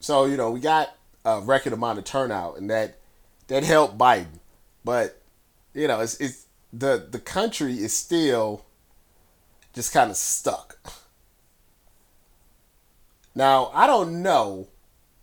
So, 0.00 0.26
you 0.26 0.36
know, 0.36 0.50
we 0.50 0.60
got 0.60 0.94
a 1.24 1.40
record 1.40 1.72
amount 1.72 1.98
of 1.98 2.04
turnout 2.04 2.58
and 2.58 2.68
that 2.68 2.98
that 3.46 3.64
helped 3.64 3.96
Biden. 3.96 4.40
But, 4.84 5.22
you 5.72 5.88
know, 5.88 6.00
it's 6.00 6.20
it's 6.20 6.44
the 6.70 7.08
the 7.10 7.18
country 7.18 7.78
is 7.78 7.96
still 7.96 8.66
just 9.72 9.90
kind 9.90 10.10
of 10.10 10.18
stuck. 10.18 10.76
Now, 13.38 13.70
I 13.72 13.86
don't 13.86 14.20
know 14.20 14.66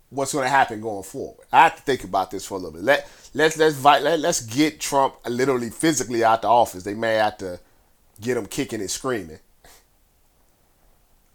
what's 0.08 0.32
going 0.32 0.46
to 0.46 0.48
happen 0.48 0.80
going 0.80 1.02
forward. 1.02 1.46
I 1.52 1.64
have 1.64 1.76
to 1.76 1.82
think 1.82 2.02
about 2.02 2.30
this 2.30 2.46
for 2.46 2.54
a 2.54 2.56
little 2.56 2.72
bit. 2.72 2.82
Let 2.82 3.10
let's 3.34 3.58
let's 3.58 3.84
let, 3.84 4.20
let's 4.20 4.40
get 4.40 4.80
Trump 4.80 5.16
literally 5.28 5.68
physically 5.68 6.24
out 6.24 6.40
the 6.40 6.48
office. 6.48 6.82
They 6.82 6.94
may 6.94 7.16
have 7.16 7.36
to 7.38 7.60
get 8.18 8.38
him 8.38 8.46
kicking 8.46 8.80
and 8.80 8.90
screaming. 8.90 9.40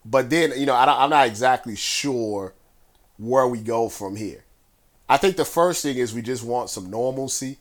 But 0.04 0.32
then, 0.32 0.54
you 0.58 0.66
know, 0.66 0.74
I 0.74 1.04
am 1.04 1.12
not 1.12 1.28
exactly 1.28 1.76
sure 1.76 2.56
where 3.18 3.48
we 3.48 3.60
go 3.60 3.88
from 3.88 4.16
here. 4.16 4.44
I 5.08 5.18
think 5.18 5.36
the 5.36 5.46
first 5.46 5.84
thing 5.84 5.98
is 5.98 6.16
we 6.16 6.24
just 6.24 6.44
want 6.44 6.72
some 6.72 6.90
normalcy 6.90 7.60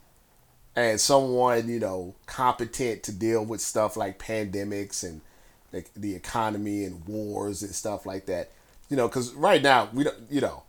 and 0.75 0.99
someone, 0.99 1.69
you 1.69 1.79
know, 1.79 2.15
competent 2.25 3.03
to 3.03 3.13
deal 3.13 3.45
with 3.45 3.61
stuff 3.61 3.99
like 3.99 4.19
pandemics 4.19 5.05
and 5.07 5.21
the, 5.73 5.85
the 5.95 6.15
economy 6.15 6.85
and 6.85 7.07
wars 7.07 7.63
and 7.63 7.75
stuff 7.75 8.07
like 8.07 8.25
that 8.25 8.51
you 8.91 8.97
know, 8.97 9.09
because 9.09 9.33
right 9.35 9.63
now 9.63 9.89
we 9.95 10.05
don't, 10.05 10.17
you 10.29 10.41
know, 10.41 10.65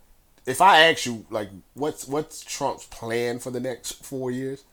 if 0.46 0.60
I 0.60 0.88
ask 0.88 1.04
you 1.04 1.26
like 1.28 1.50
what's 1.74 2.06
what's 2.08 2.42
Trump's 2.42 2.86
plan 2.86 3.40
for 3.40 3.50
the 3.50 3.60
next 3.60 4.04
four 4.04 4.30
years, 4.30 4.64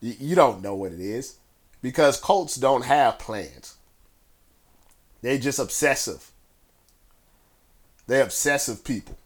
you, 0.00 0.36
don't 0.36 0.62
know 0.62 0.74
what 0.74 0.92
it 0.92 1.00
is 1.00 1.38
because 1.80 2.20
cults 2.20 2.56
don't 2.56 2.84
have 2.84 3.18
plans. 3.18 3.76
They're 5.22 5.38
just 5.38 5.58
obsessive. 5.58 6.30
They're 8.06 8.24
obsessive 8.24 8.84
people. 8.84 9.16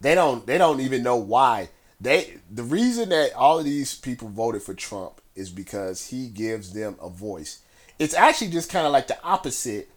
They 0.00 0.14
don't 0.14 0.46
they 0.46 0.58
don't 0.58 0.80
even 0.80 1.02
know 1.02 1.16
why. 1.16 1.68
They 2.00 2.38
the 2.50 2.62
reason 2.62 3.10
that 3.10 3.34
all 3.34 3.58
of 3.58 3.66
these 3.66 3.94
people 3.94 4.28
voted 4.28 4.62
for 4.62 4.72
Trump 4.72 5.20
is 5.34 5.50
because 5.50 6.08
he 6.08 6.28
gives 6.28 6.72
them 6.72 6.96
a 7.02 7.10
voice. 7.10 7.60
It's 7.98 8.14
actually 8.14 8.50
just 8.50 8.70
kind 8.70 8.86
of 8.86 8.92
like 8.92 9.06
the 9.06 9.22
opposite 9.22 9.88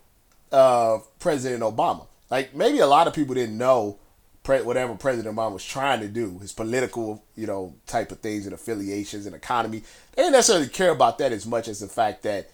of 0.52 1.08
President 1.20 1.62
Obama. 1.64 2.08
Like 2.30 2.54
maybe 2.56 2.80
a 2.80 2.88
lot 2.88 3.08
of 3.08 3.14
people 3.14 3.36
didn't 3.36 3.58
know 3.58 4.00
pre- 4.44 4.62
whatever 4.62 4.96
President 4.96 5.36
Obama 5.36 5.54
was 5.54 5.66
trying 5.66 6.00
to 6.00 6.08
do, 6.08 6.40
his 6.40 6.54
political, 6.54 7.24
you 7.36 7.46
know, 7.46 7.76
type 7.86 8.12
of 8.12 8.20
things 8.20 8.46
and 8.46 8.54
affiliations 8.54 9.26
and 9.26 9.36
economy. 9.36 9.84
They 10.16 10.24
didn't 10.24 10.34
necessarily 10.34 10.70
care 10.70 10.92
about 10.92 11.18
that 11.20 11.32
as 11.32 11.46
much 11.46 11.68
as 11.68 11.80
the 11.80 11.88
fact 11.88 12.24
that 12.24 12.50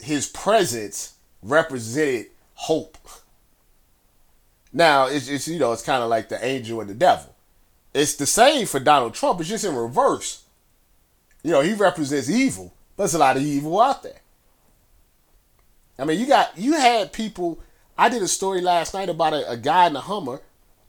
his 0.00 0.26
presence 0.26 1.14
represented 1.42 2.26
hope. 2.54 2.98
Now 4.72 5.06
it's, 5.06 5.28
it's 5.28 5.48
you 5.48 5.58
know 5.58 5.72
it's 5.72 5.82
kind 5.82 6.02
of 6.02 6.10
like 6.10 6.28
the 6.28 6.44
angel 6.44 6.80
and 6.80 6.90
the 6.90 6.94
devil. 6.94 7.34
It's 7.94 8.16
the 8.16 8.26
same 8.26 8.66
for 8.66 8.80
Donald 8.80 9.14
Trump. 9.14 9.40
It's 9.40 9.48
just 9.48 9.64
in 9.64 9.74
reverse. 9.74 10.44
You 11.42 11.52
know 11.52 11.60
he 11.60 11.74
represents 11.74 12.28
evil. 12.28 12.74
There's 12.96 13.14
a 13.14 13.18
lot 13.18 13.36
of 13.36 13.42
evil 13.42 13.80
out 13.80 14.02
there. 14.02 14.20
I 15.98 16.04
mean, 16.04 16.20
you 16.20 16.26
got 16.26 16.56
you 16.56 16.74
had 16.74 17.12
people. 17.12 17.60
I 17.96 18.08
did 18.08 18.22
a 18.22 18.28
story 18.28 18.60
last 18.60 18.94
night 18.94 19.08
about 19.08 19.32
a, 19.32 19.50
a 19.50 19.56
guy 19.56 19.86
in 19.86 19.96
a 19.96 20.00
Hummer 20.00 20.40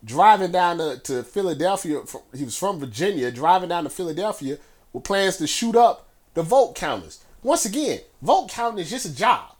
driving 0.04 0.52
down 0.52 0.78
to, 0.78 1.00
to 1.00 1.24
Philadelphia. 1.24 2.02
From, 2.06 2.22
he 2.36 2.44
was 2.44 2.58
from 2.58 2.80
Virginia, 2.80 3.32
driving 3.32 3.70
down 3.70 3.84
to 3.86 3.90
Philadelphia 3.90 4.58
with 4.94 5.04
plans 5.04 5.38
to 5.38 5.48
shoot 5.48 5.76
up 5.76 6.10
the 6.36 6.44
vote 6.44 6.76
counters. 6.76 7.24
Once 7.42 7.66
again, 7.66 8.00
vote 8.22 8.50
counting 8.50 8.80
is 8.80 8.90
just 8.90 9.06
a 9.06 9.16
job. 9.16 9.56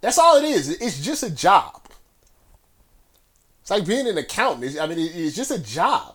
That's 0.00 0.18
all 0.18 0.36
it 0.36 0.44
is. 0.44 0.68
It's 0.80 1.02
just 1.02 1.22
a 1.22 1.30
job. 1.30 1.82
It's 3.62 3.70
like 3.70 3.86
being 3.86 4.06
an 4.06 4.16
accountant. 4.16 4.78
I 4.80 4.86
mean, 4.86 4.98
it's 4.98 5.36
just 5.36 5.50
a 5.50 5.58
job. 5.58 6.14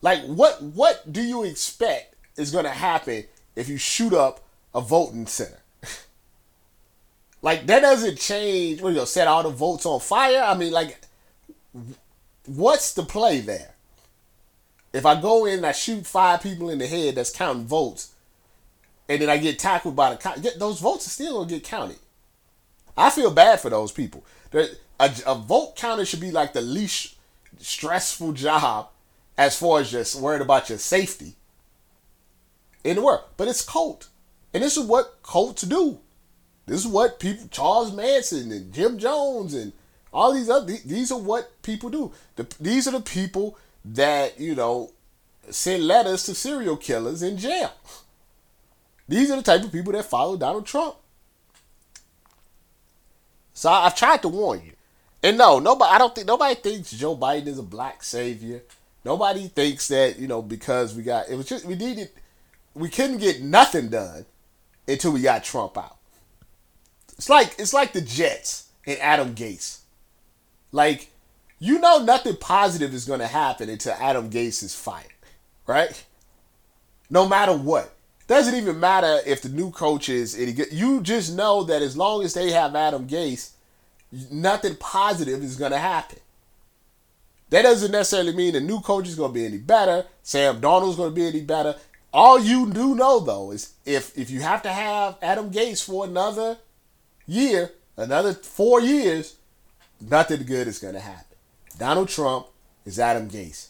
Like, 0.00 0.24
what 0.24 0.62
what 0.62 1.12
do 1.12 1.22
you 1.22 1.44
expect 1.44 2.16
is 2.36 2.50
going 2.50 2.64
to 2.64 2.70
happen 2.70 3.24
if 3.54 3.68
you 3.68 3.76
shoot 3.76 4.12
up 4.12 4.40
a 4.74 4.80
voting 4.80 5.26
center? 5.26 5.61
Like 7.42 7.66
that 7.66 7.80
doesn't 7.80 8.18
change. 8.18 8.80
What 8.80 8.90
you 8.90 8.94
gonna 8.96 9.06
set 9.06 9.28
all 9.28 9.42
the 9.42 9.50
votes 9.50 9.84
on 9.84 10.00
fire? 10.00 10.42
I 10.42 10.54
mean, 10.54 10.72
like, 10.72 11.00
what's 12.46 12.94
the 12.94 13.02
play 13.02 13.40
there? 13.40 13.74
If 14.92 15.04
I 15.04 15.20
go 15.20 15.46
in 15.46 15.58
and 15.58 15.66
I 15.66 15.72
shoot 15.72 16.06
five 16.06 16.42
people 16.42 16.70
in 16.70 16.78
the 16.78 16.86
head 16.86 17.16
that's 17.16 17.30
counting 17.30 17.66
votes, 17.66 18.12
and 19.08 19.20
then 19.20 19.28
I 19.28 19.38
get 19.38 19.58
tackled 19.58 19.96
by 19.96 20.10
the 20.10 20.16
cop, 20.16 20.36
those 20.36 20.80
votes 20.80 21.06
are 21.06 21.10
still 21.10 21.38
gonna 21.38 21.50
get 21.50 21.64
counted. 21.64 21.98
I 22.96 23.10
feel 23.10 23.30
bad 23.30 23.60
for 23.60 23.70
those 23.70 23.90
people. 23.90 24.24
A, 24.52 24.68
a 25.26 25.34
vote 25.34 25.76
counter 25.76 26.04
should 26.04 26.20
be 26.20 26.30
like 26.30 26.52
the 26.52 26.60
least 26.60 27.16
stressful 27.58 28.32
job 28.32 28.88
as 29.36 29.58
far 29.58 29.80
as 29.80 29.90
just 29.90 30.20
worried 30.20 30.42
about 30.42 30.68
your 30.68 30.78
safety 30.78 31.34
in 32.84 32.96
the 32.96 33.02
world. 33.02 33.24
But 33.36 33.48
it's 33.48 33.64
cult. 33.64 34.08
And 34.54 34.62
this 34.62 34.76
is 34.76 34.84
what 34.84 35.22
cults 35.22 35.62
do. 35.62 35.98
This 36.66 36.80
is 36.80 36.86
what 36.86 37.18
people, 37.18 37.48
Charles 37.50 37.92
Manson 37.92 38.52
and 38.52 38.72
Jim 38.72 38.98
Jones 38.98 39.54
and 39.54 39.72
all 40.12 40.32
these 40.32 40.48
other, 40.48 40.72
these 40.84 41.10
are 41.10 41.18
what 41.18 41.62
people 41.62 41.90
do. 41.90 42.12
The, 42.36 42.46
these 42.60 42.86
are 42.86 42.92
the 42.92 43.00
people 43.00 43.58
that, 43.84 44.38
you 44.38 44.54
know, 44.54 44.92
send 45.50 45.86
letters 45.86 46.24
to 46.24 46.34
serial 46.34 46.76
killers 46.76 47.22
in 47.22 47.36
jail. 47.36 47.72
These 49.08 49.30
are 49.30 49.36
the 49.36 49.42
type 49.42 49.64
of 49.64 49.72
people 49.72 49.92
that 49.92 50.04
follow 50.04 50.36
Donald 50.36 50.66
Trump. 50.66 50.96
So 53.54 53.70
I, 53.70 53.84
have 53.84 53.96
tried 53.96 54.22
to 54.22 54.28
warn 54.28 54.62
you. 54.64 54.72
And 55.22 55.38
no, 55.38 55.58
nobody. 55.58 55.92
I 55.92 55.98
don't 55.98 56.14
think 56.14 56.26
nobody 56.26 56.54
thinks 56.54 56.90
Joe 56.92 57.16
Biden 57.16 57.46
is 57.46 57.58
a 57.58 57.62
black 57.62 58.02
savior. 58.02 58.62
Nobody 59.04 59.48
thinks 59.48 59.88
that 59.88 60.18
you 60.18 60.26
know 60.26 60.42
because 60.42 60.94
we 60.94 61.02
got 61.02 61.28
it 61.28 61.36
was 61.36 61.46
just 61.46 61.64
we 61.64 61.74
needed 61.74 62.10
we 62.74 62.88
couldn't 62.88 63.18
get 63.18 63.42
nothing 63.42 63.88
done 63.88 64.24
until 64.88 65.12
we 65.12 65.22
got 65.22 65.44
Trump 65.44 65.76
out. 65.78 65.96
It's 67.22 67.28
like 67.28 67.54
it's 67.56 67.72
like 67.72 67.92
the 67.92 68.00
Jets 68.00 68.68
and 68.84 68.98
Adam 68.98 69.36
Gase. 69.36 69.78
Like 70.72 71.12
you 71.60 71.78
know 71.78 72.02
nothing 72.02 72.34
positive 72.34 72.92
is 72.92 73.04
going 73.04 73.20
to 73.20 73.28
happen 73.28 73.68
until 73.68 73.92
Adam 73.92 74.28
Gase 74.28 74.64
is 74.64 74.74
fired, 74.74 75.06
right? 75.68 76.04
No 77.10 77.28
matter 77.28 77.56
what. 77.56 77.94
Doesn't 78.26 78.56
even 78.56 78.80
matter 78.80 79.20
if 79.24 79.40
the 79.40 79.50
new 79.50 79.70
coach 79.70 80.08
is 80.08 80.36
any 80.36 80.52
good. 80.52 80.72
You 80.72 81.00
just 81.00 81.36
know 81.36 81.62
that 81.62 81.80
as 81.80 81.96
long 81.96 82.24
as 82.24 82.34
they 82.34 82.50
have 82.50 82.74
Adam 82.74 83.06
Gase, 83.06 83.52
nothing 84.32 84.74
positive 84.74 85.44
is 85.44 85.54
going 85.54 85.70
to 85.70 85.78
happen. 85.78 86.18
That 87.50 87.62
doesn't 87.62 87.92
necessarily 87.92 88.34
mean 88.34 88.54
the 88.54 88.60
new 88.60 88.80
coach 88.80 89.06
is 89.06 89.14
going 89.14 89.30
to 89.30 89.38
be 89.38 89.46
any 89.46 89.58
better. 89.58 90.06
Sam 90.24 90.60
Darnold's 90.60 90.96
going 90.96 91.10
to 91.10 91.14
be 91.14 91.28
any 91.28 91.42
better. 91.42 91.76
All 92.12 92.40
you 92.40 92.68
do 92.72 92.96
know 92.96 93.20
though 93.20 93.52
is 93.52 93.74
if 93.86 94.18
if 94.18 94.28
you 94.28 94.40
have 94.40 94.62
to 94.62 94.72
have 94.72 95.18
Adam 95.22 95.52
Gase 95.52 95.84
for 95.84 96.04
another 96.04 96.58
year, 97.26 97.72
another 97.96 98.34
four 98.34 98.80
years, 98.80 99.36
nothing 100.00 100.44
good 100.44 100.66
is 100.66 100.78
going 100.78 100.94
to 100.94 101.00
happen. 101.00 101.36
Donald 101.78 102.08
Trump 102.08 102.46
is 102.84 102.98
Adam 102.98 103.28
Gase, 103.28 103.68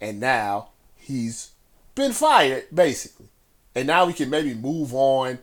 and 0.00 0.20
now 0.20 0.70
he's 0.96 1.50
been 1.94 2.12
fired 2.12 2.64
basically, 2.72 3.28
and 3.74 3.86
now 3.86 4.06
we 4.06 4.12
can 4.12 4.30
maybe 4.30 4.54
move 4.54 4.94
on, 4.94 5.38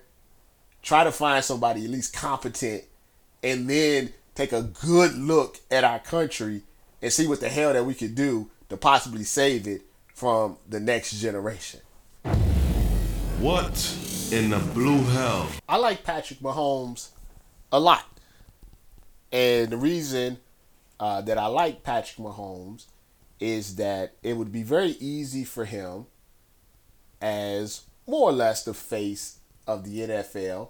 try 0.82 1.04
to 1.04 1.12
find 1.12 1.44
somebody 1.44 1.84
at 1.86 1.90
least 1.90 2.14
competent, 2.14 2.84
and 3.44 3.70
then 3.70 4.14
take 4.36 4.54
a 4.54 4.62
good 4.62 5.16
look 5.16 5.60
at 5.72 5.84
our 5.84 6.00
country 6.00 6.62
and 7.02 7.12
see 7.12 7.28
what 7.28 7.40
the 7.40 7.50
hell 7.50 7.74
that 7.74 7.86
we 7.86 7.94
could 7.94 8.16
do 8.16 8.50
to 8.70 8.78
possibly 8.78 9.24
save 9.24 9.68
it 9.68 9.82
from 10.14 10.58
the 10.68 10.80
next 10.80 11.20
generation. 11.20 11.80
What 13.40 13.96
in 14.32 14.50
the 14.50 14.60
blue 14.74 15.04
hell? 15.04 15.48
I 15.70 15.78
like 15.78 16.04
Patrick 16.04 16.40
Mahomes 16.40 17.10
a 17.72 17.80
lot. 17.80 18.06
And 19.32 19.70
the 19.70 19.78
reason 19.78 20.38
uh, 21.00 21.22
that 21.22 21.38
I 21.38 21.48
like 21.48 21.84
Patrick 21.84 22.18
Mahomes 22.18 22.86
is 23.40 23.76
that 23.76 24.14
it 24.24 24.36
would 24.38 24.52
be 24.52 24.64
very 24.64 24.92
easy 25.00 25.44
for 25.44 25.66
him 25.66 26.06
as 27.22 27.84
more 28.08 28.30
or 28.30 28.34
less 28.34 28.64
the 28.64 28.74
face 28.74 29.40
of 29.68 29.84
the 29.84 30.00
NFL 30.00 30.70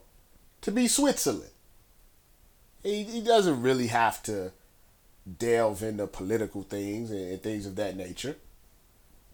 to 0.62 0.72
be 0.72 0.88
Switzerland. 0.88 1.51
He, 2.84 3.04
he 3.04 3.22
doesn't 3.22 3.62
really 3.62 3.88
have 3.88 4.24
to 4.24 4.51
delve 5.38 5.84
into 5.84 6.08
political 6.08 6.63
things 6.63 7.12
and, 7.12 7.32
and 7.32 7.44
things 7.44 7.66
of 7.66 7.75
that 7.75 7.96
nature. 7.96 8.36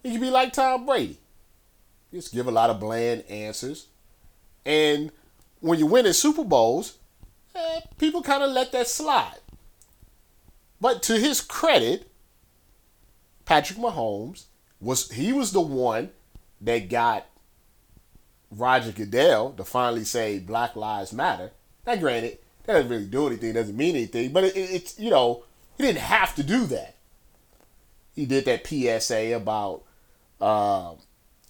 He 0.02 0.12
could 0.12 0.22
be 0.22 0.30
like 0.30 0.54
Tom 0.54 0.86
Brady. 0.86 1.18
Just 2.12 2.34
give 2.34 2.48
a 2.48 2.52
lot 2.52 2.70
of 2.70 2.80
bland 2.80 3.24
answers. 3.30 3.88
And 4.66 5.12
when 5.62 5.80
you're 5.80 5.88
winning 5.88 6.14
Super 6.14 6.44
Bowls, 6.44 6.98
eh, 7.56 7.82
people 7.98 8.22
kind 8.22 8.44
of 8.44 8.52
let 8.52 8.72
that 8.72 8.88
slide. 8.88 9.40
But 10.80 11.02
to 11.04 11.18
his 11.18 11.42
credit, 11.42 12.10
Patrick 13.46 13.80
Mahomes 13.80 14.46
was 14.80 15.10
he 15.12 15.32
was 15.32 15.52
the 15.52 15.62
one 15.62 16.12
that 16.62 16.90
got 16.90 17.26
Roger 18.52 18.92
Goodell 18.92 19.52
to 19.54 19.64
finally 19.64 20.04
say 20.04 20.40
Black 20.40 20.76
Lives 20.76 21.14
Matter. 21.14 21.52
Now, 21.86 21.96
granted, 21.96 22.40
that 22.66 22.74
doesn't 22.74 22.90
really 22.90 23.06
do 23.06 23.28
anything, 23.28 23.54
doesn't 23.54 23.76
mean 23.76 23.96
anything, 23.96 24.32
but 24.32 24.44
it, 24.44 24.56
it, 24.56 24.72
it's 24.72 25.00
you 25.00 25.10
know 25.10 25.44
he 25.78 25.84
didn't 25.84 26.00
have 26.00 26.36
to 26.36 26.44
do 26.44 26.66
that. 26.68 26.96
He 28.16 28.26
did 28.26 28.46
that 28.46 28.68
PSA 28.68 29.36
about 29.36 29.84
uh, 30.40 30.94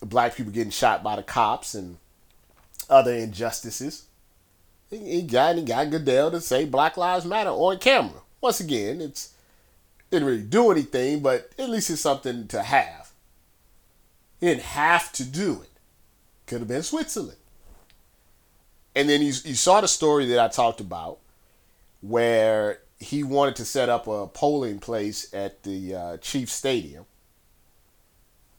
black 0.02 0.36
people 0.36 0.52
getting 0.52 0.72
shot 0.72 1.04
by 1.04 1.16
the 1.16 1.24
cops 1.24 1.76
and 1.76 1.98
other 2.90 3.14
injustices. 3.14 4.06
He 4.94 5.22
got 5.24 5.56
he 5.56 5.64
got 5.64 5.90
Goodell 5.90 6.32
to 6.32 6.42
say 6.42 6.66
Black 6.66 6.98
Lives 6.98 7.26
Matter 7.26 7.50
on 7.50 7.80
camera. 7.80 8.22
Once 8.42 8.60
again, 8.60 9.02
it's 9.02 9.34
didn't 10.12 10.28
really 10.28 10.44
do 10.44 10.72
anything, 10.72 11.22
but 11.22 11.50
at 11.58 11.70
least 11.70 11.90
it's 11.90 12.02
something 12.02 12.48
to 12.48 12.62
have. 12.62 13.12
He 14.40 14.48
didn't 14.48 14.64
have 14.64 15.12
to 15.14 15.24
do 15.24 15.62
it. 15.64 15.72
Could 16.46 16.60
have 16.60 16.68
been 16.68 16.84
Switzerland. 16.84 17.38
And 18.96 19.10
then 19.10 19.22
you, 19.22 19.34
you 19.44 19.56
saw 19.56 19.82
the 19.82 19.88
story 19.88 20.28
that 20.28 20.40
I 20.40 20.50
talked 20.50 20.80
about 20.80 21.18
where 22.02 22.80
he 23.00 23.24
wanted 23.24 23.56
to 23.56 23.66
set 23.66 23.90
up 23.90 24.08
a 24.08 24.28
polling 24.28 24.80
place 24.80 25.34
at 25.34 25.64
the 25.64 25.96
uh, 25.96 26.18
Chiefs 26.18 26.54
Stadium 26.54 27.06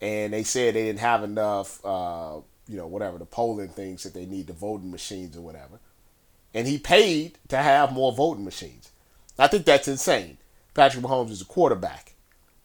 and 0.05 0.35
they 0.35 0.43
said 0.43 0.75
they 0.75 0.85
didn't 0.85 1.01
have 1.01 1.25
enough, 1.25 1.85
uh, 1.85 2.37
you 2.69 2.77
know, 2.77 2.87
whatever 2.87 3.17
the 3.17 3.25
polling 3.25 3.71
things 3.71 4.03
that 4.03 4.13
they 4.13 4.27
need, 4.27 4.47
the 4.47 4.53
voting 4.53 4.91
machines 4.91 5.35
or 5.35 5.41
whatever. 5.41 5.81
And 6.55 6.69
he 6.69 6.79
paid 6.79 7.39
to 7.49 7.57
have 7.57 7.93
more 7.93 8.13
voting 8.13 8.45
machines. 8.45 8.91
I 9.39 9.49
think 9.49 9.67
that's 9.67 9.89
insane. 9.89 10.39
Patrick 10.73 11.05
Mahomes 11.05 11.31
is 11.31 11.43
a 11.43 11.47
quarterback. 11.47 12.15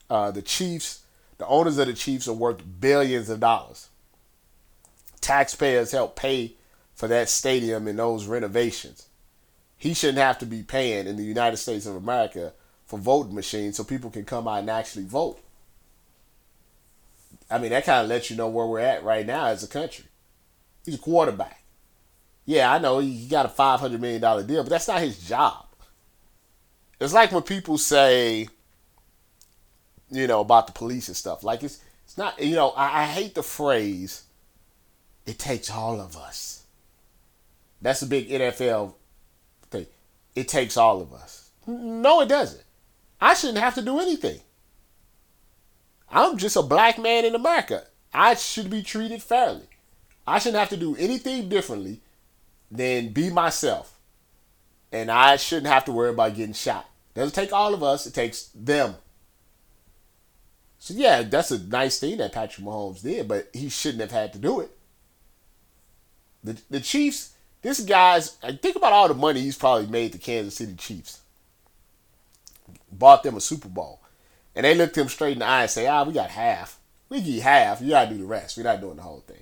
Uh, 0.08 0.30
the 0.30 0.42
Chiefs, 0.42 1.02
the 1.38 1.46
owners 1.46 1.78
of 1.78 1.88
the 1.88 1.92
Chiefs 1.92 2.28
are 2.28 2.32
worth 2.32 2.62
billions 2.80 3.28
of 3.28 3.40
dollars. 3.40 3.88
Taxpayers 5.20 5.92
help 5.92 6.16
pay 6.16 6.54
for 6.94 7.08
that 7.08 7.28
stadium 7.28 7.88
and 7.88 7.98
those 7.98 8.26
renovations. 8.26 9.06
He 9.76 9.94
shouldn't 9.94 10.18
have 10.18 10.38
to 10.38 10.46
be 10.46 10.62
paying 10.62 11.06
in 11.06 11.16
the 11.16 11.24
United 11.24 11.56
States 11.56 11.86
of 11.86 11.96
America 11.96 12.52
for 12.86 12.98
voting 12.98 13.34
machines 13.34 13.76
so 13.76 13.84
people 13.84 14.10
can 14.10 14.24
come 14.24 14.46
out 14.46 14.58
and 14.58 14.70
actually 14.70 15.04
vote. 15.04 15.40
I 17.50 17.58
mean, 17.58 17.70
that 17.70 17.86
kind 17.86 18.02
of 18.02 18.08
lets 18.08 18.30
you 18.30 18.36
know 18.36 18.48
where 18.48 18.66
we're 18.66 18.80
at 18.80 19.02
right 19.02 19.26
now 19.26 19.46
as 19.46 19.62
a 19.62 19.68
country. 19.68 20.04
He's 20.84 20.96
a 20.96 20.98
quarterback. 20.98 21.59
Yeah, 22.50 22.72
I 22.72 22.78
know 22.80 22.98
he 22.98 23.28
got 23.28 23.46
a 23.46 23.48
five 23.48 23.78
hundred 23.78 24.00
million 24.00 24.20
dollar 24.20 24.42
deal, 24.42 24.64
but 24.64 24.70
that's 24.70 24.88
not 24.88 25.00
his 25.00 25.16
job. 25.28 25.66
It's 26.98 27.12
like 27.12 27.30
when 27.30 27.44
people 27.44 27.78
say, 27.78 28.48
you 30.10 30.26
know, 30.26 30.40
about 30.40 30.66
the 30.66 30.72
police 30.72 31.06
and 31.06 31.16
stuff. 31.16 31.44
Like 31.44 31.62
it's 31.62 31.78
it's 32.04 32.18
not. 32.18 32.42
You 32.42 32.56
know, 32.56 32.70
I, 32.70 33.02
I 33.02 33.04
hate 33.04 33.36
the 33.36 33.44
phrase. 33.44 34.24
It 35.26 35.38
takes 35.38 35.70
all 35.70 36.00
of 36.00 36.16
us. 36.16 36.64
That's 37.82 38.02
a 38.02 38.06
big 38.06 38.28
NFL 38.28 38.94
thing. 39.70 39.86
It 40.34 40.48
takes 40.48 40.76
all 40.76 41.00
of 41.00 41.12
us. 41.12 41.52
No, 41.68 42.20
it 42.20 42.28
doesn't. 42.28 42.64
I 43.20 43.34
shouldn't 43.34 43.58
have 43.58 43.76
to 43.76 43.82
do 43.82 44.00
anything. 44.00 44.40
I'm 46.10 46.36
just 46.36 46.56
a 46.56 46.62
black 46.62 46.98
man 46.98 47.24
in 47.24 47.36
America. 47.36 47.84
I 48.12 48.34
should 48.34 48.70
be 48.70 48.82
treated 48.82 49.22
fairly. 49.22 49.68
I 50.26 50.40
shouldn't 50.40 50.58
have 50.58 50.70
to 50.70 50.76
do 50.76 50.96
anything 50.96 51.48
differently 51.48 52.00
than 52.70 53.08
be 53.08 53.30
myself. 53.30 53.98
And 54.92 55.10
I 55.10 55.36
shouldn't 55.36 55.72
have 55.72 55.84
to 55.86 55.92
worry 55.92 56.10
about 56.10 56.34
getting 56.34 56.54
shot. 56.54 56.88
Doesn't 57.14 57.34
take 57.34 57.52
all 57.52 57.74
of 57.74 57.82
us, 57.82 58.06
it 58.06 58.14
takes 58.14 58.44
them. 58.54 58.96
So 60.78 60.94
yeah, 60.94 61.22
that's 61.22 61.50
a 61.50 61.62
nice 61.62 61.98
thing 62.00 62.18
that 62.18 62.32
Patrick 62.32 62.66
Mahomes 62.66 63.02
did, 63.02 63.28
but 63.28 63.50
he 63.52 63.68
shouldn't 63.68 64.00
have 64.00 64.12
had 64.12 64.32
to 64.32 64.38
do 64.38 64.60
it. 64.60 64.70
The 66.42 66.60
the 66.70 66.80
Chiefs, 66.80 67.34
this 67.60 67.80
guy's 67.80 68.30
think 68.30 68.76
about 68.76 68.94
all 68.94 69.08
the 69.08 69.14
money 69.14 69.40
he's 69.40 69.58
probably 69.58 69.86
made 69.86 70.12
the 70.12 70.18
Kansas 70.18 70.56
City 70.56 70.74
Chiefs. 70.74 71.20
Bought 72.90 73.22
them 73.22 73.36
a 73.36 73.40
Super 73.40 73.68
Bowl. 73.68 74.00
And 74.54 74.64
they 74.64 74.74
looked 74.74 74.96
him 74.96 75.08
straight 75.08 75.34
in 75.34 75.40
the 75.40 75.46
eye 75.46 75.62
and 75.62 75.70
say, 75.70 75.86
ah, 75.86 76.02
we 76.02 76.12
got 76.12 76.30
half. 76.30 76.78
We 77.08 77.20
get 77.20 77.42
half. 77.42 77.80
You 77.80 77.90
got 77.90 78.08
to 78.08 78.14
do 78.14 78.20
the 78.20 78.26
rest. 78.26 78.56
We're 78.56 78.64
not 78.64 78.80
doing 78.80 78.96
the 78.96 79.02
whole 79.02 79.20
thing. 79.20 79.39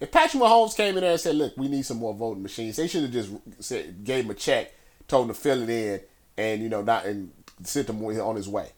If 0.00 0.12
Patrick 0.12 0.42
Mahomes 0.42 0.76
came 0.76 0.96
in 0.96 1.02
there 1.02 1.12
and 1.12 1.20
said, 1.20 1.34
look, 1.34 1.56
we 1.56 1.68
need 1.68 1.84
some 1.84 1.96
more 1.96 2.14
voting 2.14 2.42
machines, 2.42 2.76
they 2.76 2.86
should 2.86 3.02
have 3.02 3.12
just 3.12 3.30
said, 3.58 4.04
gave 4.04 4.24
him 4.24 4.30
a 4.30 4.34
check, 4.34 4.72
told 5.08 5.28
him 5.28 5.34
to 5.34 5.40
fill 5.40 5.62
it 5.62 5.70
in, 5.70 6.00
and, 6.36 6.62
you 6.62 6.68
know, 6.68 6.82
not 6.82 7.04
and 7.04 7.32
sent 7.64 7.88
him 7.88 8.04
on 8.04 8.36
his 8.36 8.48
way. 8.48 8.70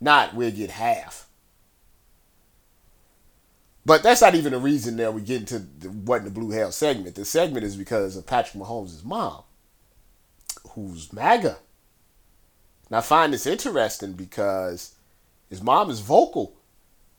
Not, 0.00 0.34
we'll 0.34 0.50
get 0.50 0.70
half. 0.70 1.28
But 3.86 4.02
that's 4.02 4.22
not 4.22 4.34
even 4.34 4.52
the 4.52 4.58
reason 4.58 4.96
that 4.96 5.12
we 5.12 5.20
get 5.20 5.40
into 5.40 5.58
the 5.58 5.88
what 5.88 6.18
in 6.18 6.24
the 6.24 6.30
blue 6.30 6.50
hell 6.50 6.72
segment. 6.72 7.14
The 7.14 7.24
segment 7.24 7.64
is 7.64 7.76
because 7.76 8.16
of 8.16 8.26
Patrick 8.26 8.62
Mahomes' 8.62 9.04
mom, 9.04 9.42
who's 10.70 11.12
MAGA. 11.12 11.58
And 12.88 12.96
I 12.96 13.02
find 13.02 13.32
this 13.32 13.46
interesting 13.46 14.12
because 14.12 14.94
his 15.50 15.62
mom 15.62 15.90
is 15.90 16.00
vocal 16.00 16.56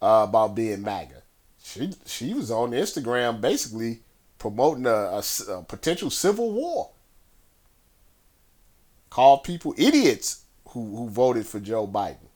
uh, 0.02 0.26
about 0.28 0.56
being 0.56 0.82
MAGA. 0.82 1.22
She 1.66 1.90
she 2.06 2.34
was 2.36 2.52
on 2.52 2.72
Instagram 2.72 3.42
basically 3.42 4.02
promoting 4.38 4.86
a, 4.86 4.90
a, 5.20 5.24
a 5.50 5.64
potential 5.64 6.12
civil 6.12 6.54
war. 6.54 6.92
Called 9.10 9.44
people 9.44 9.74
idiots 9.76 10.44
who, 10.70 10.96
who 10.96 11.10
voted 11.10 11.48
for 11.48 11.60
Joe 11.60 11.88
Biden. 11.88 12.30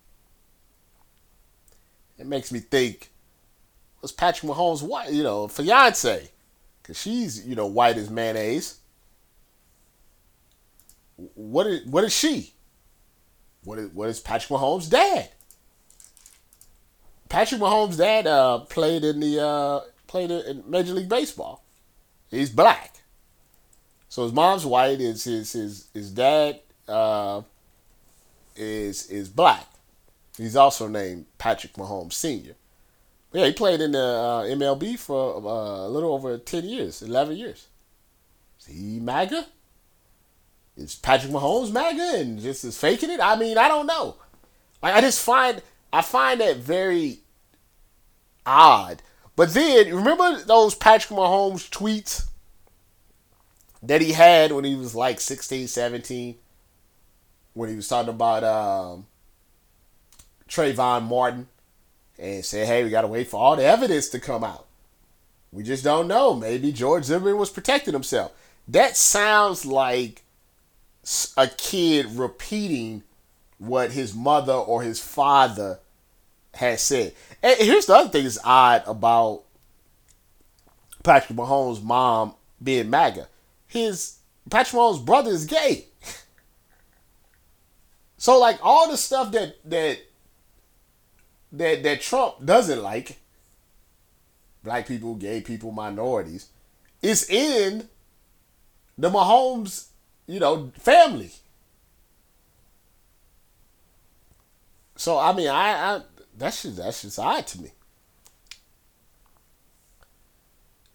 It 2.17 2.25
makes 2.25 2.51
me 2.51 2.59
think, 2.59 3.11
was 4.01 4.11
Patrick 4.11 4.51
Mahomes' 4.51 4.81
wife, 4.81 5.13
you 5.13 5.21
know, 5.21 5.47
fiance? 5.47 6.31
Because 6.81 6.99
she's, 6.99 7.45
you 7.45 7.55
know, 7.55 7.67
white 7.67 7.97
as 7.97 8.09
mayonnaise. 8.09 8.79
What 11.35 11.67
is, 11.67 11.85
what 11.85 12.03
is 12.03 12.13
she? 12.13 12.53
What 13.63 13.77
is, 13.77 13.89
what 13.91 14.09
is 14.09 14.19
Patrick 14.19 14.59
Mahomes' 14.59 14.89
dad? 14.89 15.29
Patrick 17.29 17.61
Mahomes' 17.61 17.97
dad 17.97 18.25
uh, 18.27 18.59
played 18.59 19.03
in 19.03 19.19
the 19.19 19.39
uh, 19.39 19.81
played 20.07 20.31
in 20.31 20.63
Major 20.67 20.93
League 20.93 21.09
Baseball. 21.09 21.63
He's 22.29 22.49
black. 22.49 22.95
So 24.09 24.23
his 24.23 24.33
mom's 24.33 24.65
white. 24.65 24.99
His 24.99 25.23
his 25.23 25.53
his 25.53 25.87
his 25.93 26.11
dad 26.11 26.59
uh, 26.87 27.43
is 28.55 29.09
is 29.09 29.29
black. 29.29 29.67
He's 30.37 30.55
also 30.55 30.87
named 30.87 31.25
Patrick 31.37 31.73
Mahomes 31.73 32.13
Senior. 32.13 32.55
Yeah, 33.31 33.45
he 33.45 33.53
played 33.53 33.79
in 33.79 33.91
the 33.91 33.99
uh, 33.99 34.43
MLB 34.45 34.97
for 34.97 35.37
uh, 35.37 35.87
a 35.87 35.89
little 35.89 36.13
over 36.13 36.37
ten 36.39 36.65
years, 36.65 37.03
eleven 37.03 37.37
years. 37.37 37.67
Is 38.59 38.65
he 38.65 38.99
MAGA? 38.99 39.45
Is 40.75 40.95
Patrick 40.95 41.31
Mahomes 41.31 41.71
MAGA 41.71 42.19
and 42.19 42.39
just 42.39 42.63
is 42.63 42.77
faking 42.79 43.11
it? 43.11 43.19
I 43.21 43.35
mean, 43.35 43.57
I 43.57 43.67
don't 43.67 43.85
know. 43.85 44.15
Like 44.81 44.95
I 44.95 45.01
just 45.01 45.21
find 45.21 45.61
I 45.91 46.01
find 46.01 46.41
that 46.41 46.57
very 46.57 47.19
odd. 48.45 49.01
But 49.35 49.53
then 49.53 49.93
remember 49.95 50.41
those 50.43 50.75
Patrick 50.75 51.17
Mahomes 51.17 51.69
tweets 51.69 52.27
that 53.81 54.01
he 54.01 54.11
had 54.11 54.51
when 54.51 54.65
he 54.65 54.75
was 54.75 54.93
like 54.93 55.19
16, 55.19 55.67
17? 55.67 56.35
When 57.53 57.69
he 57.69 57.75
was 57.75 57.87
talking 57.87 58.09
about 58.09 58.43
um, 58.43 59.07
Trayvon 60.47 61.03
Martin 61.03 61.47
and 62.17 62.43
said, 62.43 62.67
hey, 62.67 62.83
we 62.83 62.89
got 62.89 63.01
to 63.01 63.07
wait 63.07 63.29
for 63.29 63.39
all 63.39 63.55
the 63.55 63.63
evidence 63.63 64.09
to 64.09 64.19
come 64.19 64.43
out. 64.43 64.67
We 65.51 65.63
just 65.63 65.83
don't 65.83 66.07
know. 66.07 66.33
Maybe 66.35 66.71
George 66.71 67.05
Zimmerman 67.05 67.37
was 67.37 67.49
protecting 67.49 67.93
himself. 67.93 68.33
That 68.67 68.95
sounds 68.95 69.65
like 69.65 70.23
a 71.35 71.47
kid 71.47 72.05
repeating 72.11 73.03
what 73.59 73.91
his 73.91 74.15
mother 74.15 74.53
or 74.53 74.81
his 74.81 74.99
father 74.99 75.79
has 76.55 76.81
said. 76.81 77.13
And 77.43 77.59
here's 77.59 77.85
the 77.85 77.95
other 77.95 78.09
thing 78.09 78.23
that's 78.23 78.39
odd 78.43 78.83
about 78.87 79.43
Patrick 81.03 81.37
Mahomes' 81.37 81.83
mom 81.83 82.33
being 82.61 82.89
MAGA. 82.89 83.27
His 83.67 84.17
Patrick 84.49 84.79
Mahomes' 84.79 85.05
brother 85.05 85.29
is 85.29 85.45
gay. 85.45 85.85
so 88.17 88.39
like 88.39 88.57
all 88.63 88.89
the 88.89 88.97
stuff 88.97 89.31
that 89.33 89.57
that 89.69 89.99
that 91.51 91.83
that 91.83 92.01
Trump 92.01 92.43
doesn't 92.43 92.81
like, 92.81 93.17
black 94.63 94.87
people, 94.87 95.15
gay 95.15 95.41
people, 95.41 95.71
minorities, 95.71 96.47
is 97.01 97.29
in 97.29 97.89
the 98.97 99.09
Mahomes, 99.09 99.87
you 100.27 100.39
know, 100.39 100.71
family. 100.77 101.31
So 104.99 105.17
I 105.17 105.31
mean, 105.31 105.47
I, 105.47 105.95
I 105.95 106.01
that's 106.37 106.63
just 106.63 106.75
that's 106.75 107.03
just 107.03 107.17
odd 107.17 107.47
to 107.47 107.61
me. 107.61 107.71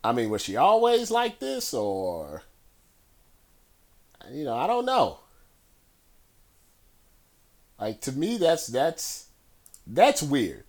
I 0.04 0.12
mean, 0.12 0.28
was 0.28 0.42
she 0.42 0.56
always 0.56 1.10
like 1.10 1.38
this, 1.38 1.72
or 1.72 2.42
you 4.30 4.44
know, 4.44 4.54
I 4.54 4.66
don't 4.66 4.84
know. 4.84 5.20
Like 7.80 8.02
to 8.02 8.12
me, 8.12 8.36
that's 8.36 8.66
that's 8.66 9.28
that's 9.86 10.22
weird. 10.22 10.64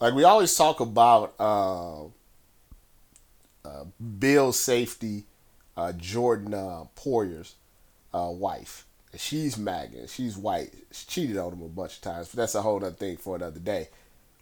Like 0.00 0.14
we 0.14 0.24
always 0.24 0.52
talk 0.56 0.80
about 0.80 1.32
uh, 1.38 2.06
uh, 3.64 3.84
Bill 4.18 4.52
Safety, 4.52 5.26
uh, 5.76 5.92
Jordan 5.92 6.52
uh, 6.52 6.86
uh, 8.12 8.30
wife. 8.30 8.84
She's 9.16 9.56
MAGA. 9.56 10.08
She's 10.08 10.36
white. 10.36 10.72
She 10.92 11.06
cheated 11.06 11.36
on 11.36 11.52
him 11.52 11.62
a 11.62 11.68
bunch 11.68 11.96
of 11.96 12.00
times, 12.02 12.28
but 12.28 12.36
that's 12.36 12.54
a 12.54 12.62
whole 12.62 12.76
other 12.76 12.90
thing 12.90 13.16
for 13.16 13.36
another 13.36 13.60
day. 13.60 13.88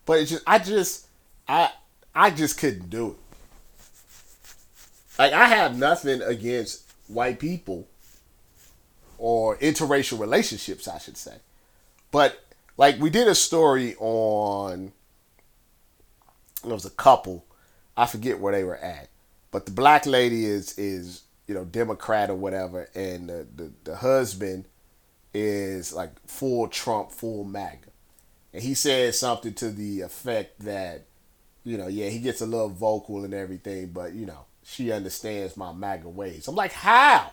But 0.05 0.21
it's 0.21 0.31
just, 0.31 0.45
I 0.47 0.59
just, 0.59 1.07
I, 1.49 1.71
I 2.15 2.31
just 2.31 2.59
couldn't 2.59 2.91
do 2.91 3.11
it. 3.11 3.17
Like 5.19 5.33
I 5.33 5.47
have 5.47 5.79
nothing 5.79 6.23
against 6.23 6.91
white 7.07 7.39
people 7.39 7.87
or 9.19 9.57
interracial 9.59 10.19
relationships, 10.19 10.89
I 10.89 10.99
should 10.99 11.17
say. 11.17 11.37
But 12.11 12.43
like 12.77 12.99
we 12.99 13.11
did 13.11 13.29
a 13.29 13.35
story 13.35 13.95
on 13.99 14.93
there 16.65 16.75
was 16.75 16.85
a 16.85 16.91
couple, 16.91 17.45
I 17.97 18.07
forget 18.07 18.39
where 18.41 18.53
they 18.53 18.65
were 18.65 18.77
at, 18.77 19.09
but 19.51 19.67
the 19.67 19.73
black 19.73 20.07
lady 20.07 20.45
is 20.45 20.77
is 20.79 21.23
you 21.47 21.55
know 21.55 21.65
Democrat 21.65 22.31
or 22.31 22.35
whatever, 22.35 22.89
and 22.95 23.29
the 23.29 23.47
the, 23.55 23.73
the 23.85 23.97
husband 23.97 24.65
is 25.35 25.93
like 25.93 26.11
full 26.27 26.69
Trump, 26.69 27.11
full 27.11 27.45
MAGA, 27.45 27.89
and 28.53 28.63
he 28.63 28.75
said 28.75 29.15
something 29.15 29.55
to 29.55 29.71
the 29.71 30.03
effect 30.03 30.61
that 30.61 31.05
you 31.65 31.77
know 31.77 31.89
yeah 31.89 32.09
he 32.09 32.19
gets 32.19 32.41
a 32.41 32.47
little 32.47 32.69
vocal 32.69 33.25
and 33.25 33.35
everything, 33.35 33.89
but 33.89 34.13
you 34.15 34.27
know 34.27 34.47
she 34.65 34.93
understands 34.93 35.57
my 35.57 35.73
MAGA 35.73 36.09
ways. 36.09 36.49
I'm 36.49 36.55
like 36.55 36.73
how, 36.73 37.33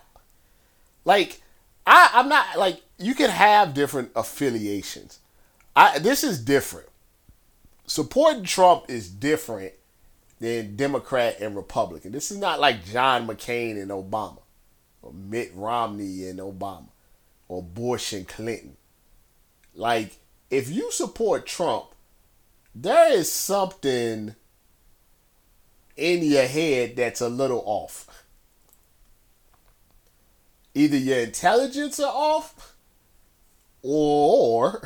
like 1.06 1.42
I 1.86 2.10
I'm 2.14 2.30
not 2.30 2.58
like 2.58 2.82
you 2.98 3.16
can 3.16 3.30
have 3.30 3.74
different 3.74 4.12
affiliations. 4.16 5.20
I 5.76 6.00
this 6.00 6.24
is 6.24 6.44
different. 6.44 6.88
Supporting 7.86 8.44
Trump 8.44 8.86
is 8.88 9.10
different 9.10 9.74
than 10.40 10.76
Democrat 10.76 11.38
and 11.40 11.56
Republican. 11.56 12.12
This 12.12 12.32
is 12.32 12.38
not 12.38 12.60
like 12.60 12.86
John 12.86 13.28
McCain 13.28 13.82
and 13.82 13.92
Obama, 13.92 14.40
or 15.02 15.14
Mitt 15.14 15.52
Romney 15.54 16.28
and 16.28 16.40
Obama, 16.40 16.88
or 17.48 17.62
Bush 17.62 18.14
and 18.14 18.28
Clinton. 18.28 18.78
Like, 19.76 20.18
if 20.50 20.70
you 20.70 20.92
support 20.92 21.46
Trump, 21.46 21.86
there 22.74 23.12
is 23.12 23.32
something 23.32 24.36
in 25.98 26.24
your 26.24 26.48
head 26.48 26.96
that's 26.96 27.22
a 27.22 27.30
little 27.30 27.62
off. 27.66 28.08
Either 30.74 30.98
your 30.98 31.20
intelligence 31.20 32.00
are 32.00 32.14
off, 32.14 32.76
or 33.82 34.82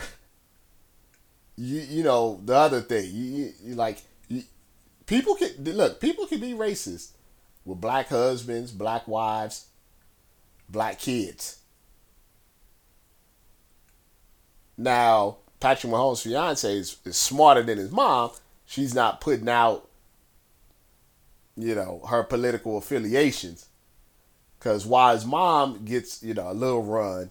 you 1.55 1.79
you 1.79 2.03
know 2.03 2.39
the 2.43 2.55
other 2.55 2.81
thing 2.81 3.05
you, 3.13 3.23
you, 3.23 3.53
you 3.63 3.75
like 3.75 4.01
people 5.05 5.35
can 5.35 5.51
look 5.63 5.99
people 5.99 6.25
can 6.25 6.39
be 6.39 6.53
racist 6.53 7.11
with 7.65 7.81
black 7.81 8.09
husbands 8.09 8.71
black 8.71 9.07
wives 9.07 9.67
black 10.69 10.99
kids. 10.99 11.59
Now 14.77 15.37
patrick 15.59 15.93
mahomes 15.93 16.23
fiance 16.23 16.77
is, 16.77 16.97
is 17.05 17.15
smarter 17.17 17.63
than 17.63 17.77
his 17.77 17.91
mom. 17.91 18.31
She's 18.65 18.93
not 18.93 19.21
putting 19.21 19.49
out 19.49 19.87
you 21.55 21.75
know 21.75 22.01
her 22.09 22.23
political 22.23 22.77
affiliations. 22.77 23.67
Because 24.57 24.85
while 24.85 25.13
his 25.13 25.25
mom 25.25 25.83
gets 25.85 26.23
you 26.23 26.33
know 26.33 26.49
a 26.49 26.53
little 26.53 26.83
run 26.83 27.29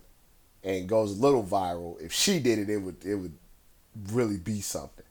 and 0.62 0.88
goes 0.88 1.18
a 1.18 1.20
little 1.20 1.44
viral? 1.44 2.00
If 2.00 2.12
she 2.12 2.38
did 2.38 2.58
it 2.58 2.70
it 2.70 2.78
would 2.78 3.04
it 3.04 3.16
would 3.16 3.34
really 4.10 4.38
be 4.38 4.60
something. 4.60 5.01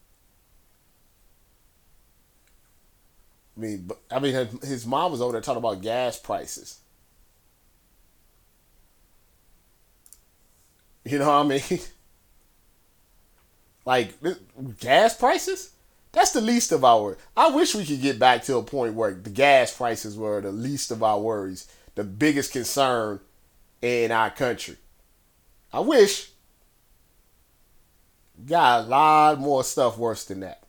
I 3.62 3.64
mean, 3.64 3.84
but, 3.86 4.00
I 4.10 4.18
mean, 4.18 4.34
his 4.64 4.88
mom 4.88 5.12
was 5.12 5.22
over 5.22 5.34
there 5.34 5.42
talking 5.42 5.60
about 5.60 5.84
gas 5.84 6.18
prices. 6.18 6.80
You 11.06 11.20
know 11.20 11.28
what 11.28 11.46
I 11.46 11.48
mean? 11.48 11.80
like 13.86 14.16
gas 14.80 15.16
prices. 15.16 15.74
That's 16.12 16.32
the 16.32 16.42
least 16.42 16.72
of 16.72 16.84
our. 16.84 17.20
I 17.38 17.50
wish 17.50 17.76
we 17.76 17.86
could 17.86 18.02
get 18.02 18.18
back 18.18 18.44
to 18.46 18.58
a 18.58 18.64
point 18.64 18.96
where 18.96 19.14
the 19.14 19.30
gas 19.30 19.76
prices 19.76 20.18
were 20.18 20.42
the 20.42 20.52
least 20.52 20.90
of 20.90 21.04
our 21.04 21.20
worries, 21.20 21.72
the 21.94 22.04
biggest 22.04 22.52
concern 22.52 23.20
in 23.82 24.12
our 24.12 24.32
country. 24.32 24.78
I 25.72 25.82
wish 25.82 26.32
got 28.44 28.86
a 28.86 28.88
lot 28.88 29.40
more 29.40 29.64
stuff 29.64 30.00
worse 30.00 30.26
than 30.26 30.40
that. 30.40 30.64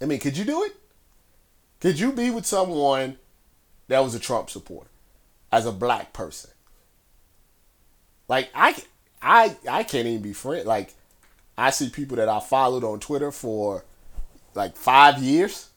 I 0.00 0.06
mean, 0.06 0.18
could 0.18 0.36
you 0.38 0.44
do 0.44 0.64
it? 0.64 0.72
Could 1.82 1.98
you 1.98 2.12
be 2.12 2.30
with 2.30 2.46
someone 2.46 3.18
that 3.88 3.98
was 3.98 4.14
a 4.14 4.20
Trump 4.20 4.48
supporter 4.48 4.88
as 5.50 5.66
a 5.66 5.72
black 5.72 6.12
person? 6.12 6.52
Like 8.28 8.50
I, 8.54 8.76
I, 9.20 9.56
I 9.68 9.82
can't 9.82 10.06
even 10.06 10.22
be 10.22 10.32
friends. 10.32 10.64
Like 10.64 10.94
I 11.58 11.70
see 11.70 11.90
people 11.90 12.18
that 12.18 12.28
I 12.28 12.38
followed 12.38 12.84
on 12.84 13.00
Twitter 13.00 13.32
for 13.32 13.84
like 14.54 14.76
five 14.76 15.18
years, 15.18 15.70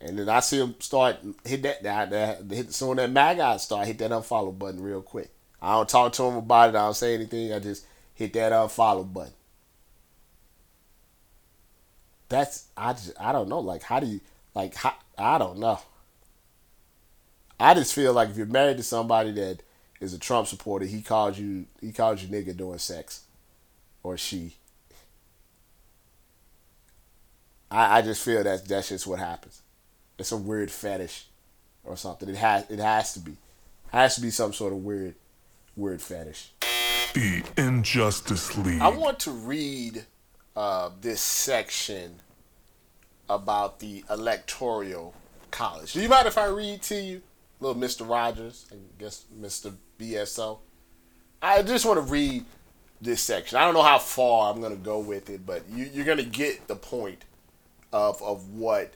and 0.00 0.18
then 0.18 0.28
I 0.28 0.40
see 0.40 0.58
them 0.58 0.74
start 0.80 1.18
hit 1.44 1.62
that 1.62 1.84
that, 1.84 2.10
that 2.10 2.50
hit 2.50 2.72
soon 2.74 2.96
that 2.96 3.12
MAGA 3.12 3.60
start 3.60 3.86
hit 3.86 3.98
that 3.98 4.10
unfollow 4.10 4.58
button 4.58 4.82
real 4.82 5.02
quick. 5.02 5.30
I 5.60 5.74
don't 5.74 5.88
talk 5.88 6.14
to 6.14 6.22
them 6.22 6.38
about 6.38 6.70
it. 6.70 6.76
I 6.76 6.84
don't 6.84 6.94
say 6.94 7.14
anything. 7.14 7.52
I 7.52 7.60
just 7.60 7.86
hit 8.14 8.32
that 8.32 8.50
unfollow 8.50 9.10
button 9.10 9.34
that's 12.32 12.66
I 12.76 12.94
just 12.94 13.12
I 13.20 13.30
don't 13.30 13.48
know. 13.48 13.60
Like 13.60 13.82
how 13.82 14.00
do 14.00 14.06
you 14.06 14.20
like 14.54 14.74
how, 14.74 14.94
I 15.18 15.38
don't 15.38 15.58
know. 15.58 15.80
I 17.60 17.74
just 17.74 17.94
feel 17.94 18.12
like 18.12 18.30
if 18.30 18.36
you're 18.36 18.46
married 18.46 18.78
to 18.78 18.82
somebody 18.82 19.30
that 19.32 19.62
is 20.00 20.12
a 20.14 20.18
Trump 20.18 20.48
supporter, 20.48 20.84
he 20.84 21.00
calls 21.00 21.38
you 21.38 21.66
he 21.80 21.92
calls 21.92 22.22
you 22.22 22.28
nigga 22.28 22.56
during 22.56 22.78
sex, 22.78 23.24
or 24.02 24.16
she. 24.16 24.56
I, 27.70 27.98
I 27.98 28.02
just 28.02 28.22
feel 28.24 28.42
that 28.42 28.66
that's 28.66 28.88
just 28.88 29.06
what 29.06 29.18
happens. 29.18 29.62
It's 30.18 30.32
a 30.32 30.36
weird 30.36 30.70
fetish 30.70 31.26
or 31.84 31.96
something. 31.96 32.28
It 32.28 32.36
has 32.36 32.68
it 32.70 32.80
has 32.80 33.14
to 33.14 33.20
be. 33.20 33.32
It 33.32 33.36
has 33.92 34.16
to 34.16 34.20
be 34.20 34.30
some 34.30 34.52
sort 34.52 34.72
of 34.72 34.80
weird 34.80 35.14
weird 35.76 36.02
fetish. 36.02 36.52
The 37.14 37.44
Injustice 37.56 38.56
League. 38.58 38.80
I 38.80 38.88
want 38.88 39.20
to 39.20 39.30
read 39.30 40.04
uh, 40.56 40.90
this 41.00 41.20
section 41.20 42.16
about 43.28 43.80
the 43.80 44.04
electoral 44.10 45.14
college. 45.50 45.92
Do 45.92 46.02
you 46.02 46.08
mind 46.08 46.26
if 46.26 46.38
I 46.38 46.46
read 46.46 46.82
to 46.82 46.94
you, 46.94 47.22
little 47.60 47.78
Mister 47.78 48.04
Rogers? 48.04 48.66
I 48.72 48.76
guess 48.98 49.24
Mister 49.34 49.72
BSO. 49.98 50.58
I 51.40 51.62
just 51.62 51.84
want 51.84 51.98
to 51.98 52.12
read 52.12 52.44
this 53.00 53.20
section. 53.20 53.58
I 53.58 53.64
don't 53.64 53.74
know 53.74 53.82
how 53.82 53.98
far 53.98 54.52
I'm 54.52 54.60
going 54.60 54.76
to 54.76 54.84
go 54.84 55.00
with 55.00 55.28
it, 55.28 55.44
but 55.44 55.62
you, 55.68 55.88
you're 55.92 56.04
going 56.04 56.18
to 56.18 56.24
get 56.24 56.68
the 56.68 56.76
point 56.76 57.24
of 57.92 58.22
of 58.22 58.50
what 58.50 58.94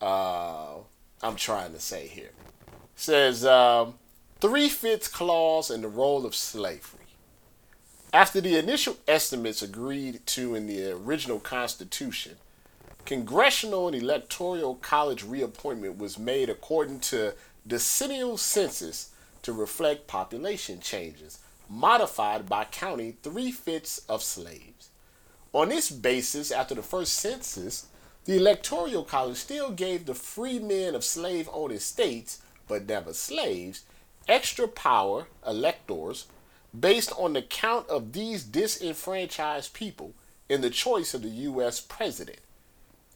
uh, 0.00 0.76
I'm 1.22 1.36
trying 1.36 1.72
to 1.72 1.80
say 1.80 2.06
here. 2.06 2.30
It 2.66 2.72
says 2.96 3.44
um, 3.44 3.94
three 4.40 4.68
fifths 4.68 5.08
clause 5.08 5.70
in 5.70 5.82
the 5.82 5.88
role 5.88 6.24
of 6.26 6.34
slavery. 6.34 7.00
After 8.12 8.40
the 8.40 8.56
initial 8.56 8.96
estimates 9.08 9.60
agreed 9.60 10.24
to 10.26 10.54
in 10.54 10.66
the 10.66 10.92
original 10.92 11.40
Constitution, 11.40 12.36
congressional 13.04 13.88
and 13.88 13.96
electoral 13.96 14.76
college 14.76 15.24
reapportionment 15.24 15.98
was 15.98 16.18
made 16.18 16.48
according 16.48 17.00
to 17.00 17.34
decennial 17.66 18.36
census 18.36 19.10
to 19.42 19.52
reflect 19.52 20.06
population 20.06 20.80
changes, 20.80 21.38
modified 21.68 22.48
by 22.48 22.64
counting 22.64 23.16
three 23.22 23.52
fifths 23.52 23.98
of 24.08 24.22
slaves. 24.22 24.90
On 25.52 25.68
this 25.68 25.90
basis, 25.90 26.50
after 26.50 26.74
the 26.74 26.82
first 26.82 27.14
census, 27.14 27.86
the 28.24 28.36
Electoral 28.36 29.04
College 29.04 29.36
still 29.36 29.70
gave 29.70 30.06
the 30.06 30.14
free 30.14 30.58
men 30.58 30.94
of 30.94 31.04
slave 31.04 31.48
owning 31.52 31.78
states, 31.78 32.40
but 32.66 32.86
never 32.86 33.12
slaves, 33.12 33.84
extra 34.26 34.66
power, 34.66 35.28
electors, 35.46 36.26
based 36.78 37.12
on 37.18 37.34
the 37.34 37.42
count 37.42 37.88
of 37.88 38.12
these 38.12 38.42
disenfranchised 38.42 39.74
people 39.74 40.14
in 40.48 40.62
the 40.62 40.70
choice 40.70 41.14
of 41.14 41.22
the 41.22 41.28
U.S. 41.28 41.80
president. 41.80 42.38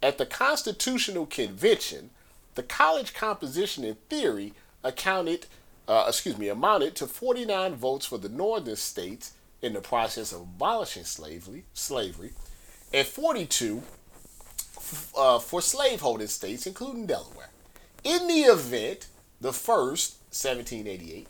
At 0.02 0.18
the 0.18 0.26
Constitutional 0.26 1.26
Convention, 1.26 2.10
the 2.54 2.62
college 2.62 3.14
composition 3.14 3.84
in 3.84 3.96
theory 4.08 4.52
accounted, 4.84 5.46
uh, 5.86 6.04
excuse 6.08 6.38
me, 6.38 6.48
amounted 6.48 6.94
to 6.96 7.06
49 7.06 7.74
votes 7.74 8.06
for 8.06 8.18
the 8.18 8.28
northern 8.28 8.76
states 8.76 9.32
in 9.60 9.72
the 9.72 9.80
process 9.80 10.32
of 10.32 10.42
abolishing 10.42 11.04
slavery, 11.04 11.64
slavery, 11.74 12.32
and 12.92 13.06
42 13.06 13.82
uh, 15.16 15.38
for 15.38 15.60
slaveholding 15.60 16.28
states, 16.28 16.66
including 16.66 17.06
Delaware. 17.06 17.50
In 18.04 18.28
the 18.28 18.40
event, 18.42 19.08
the 19.40 19.52
first 19.52 20.18
1788 20.30 21.26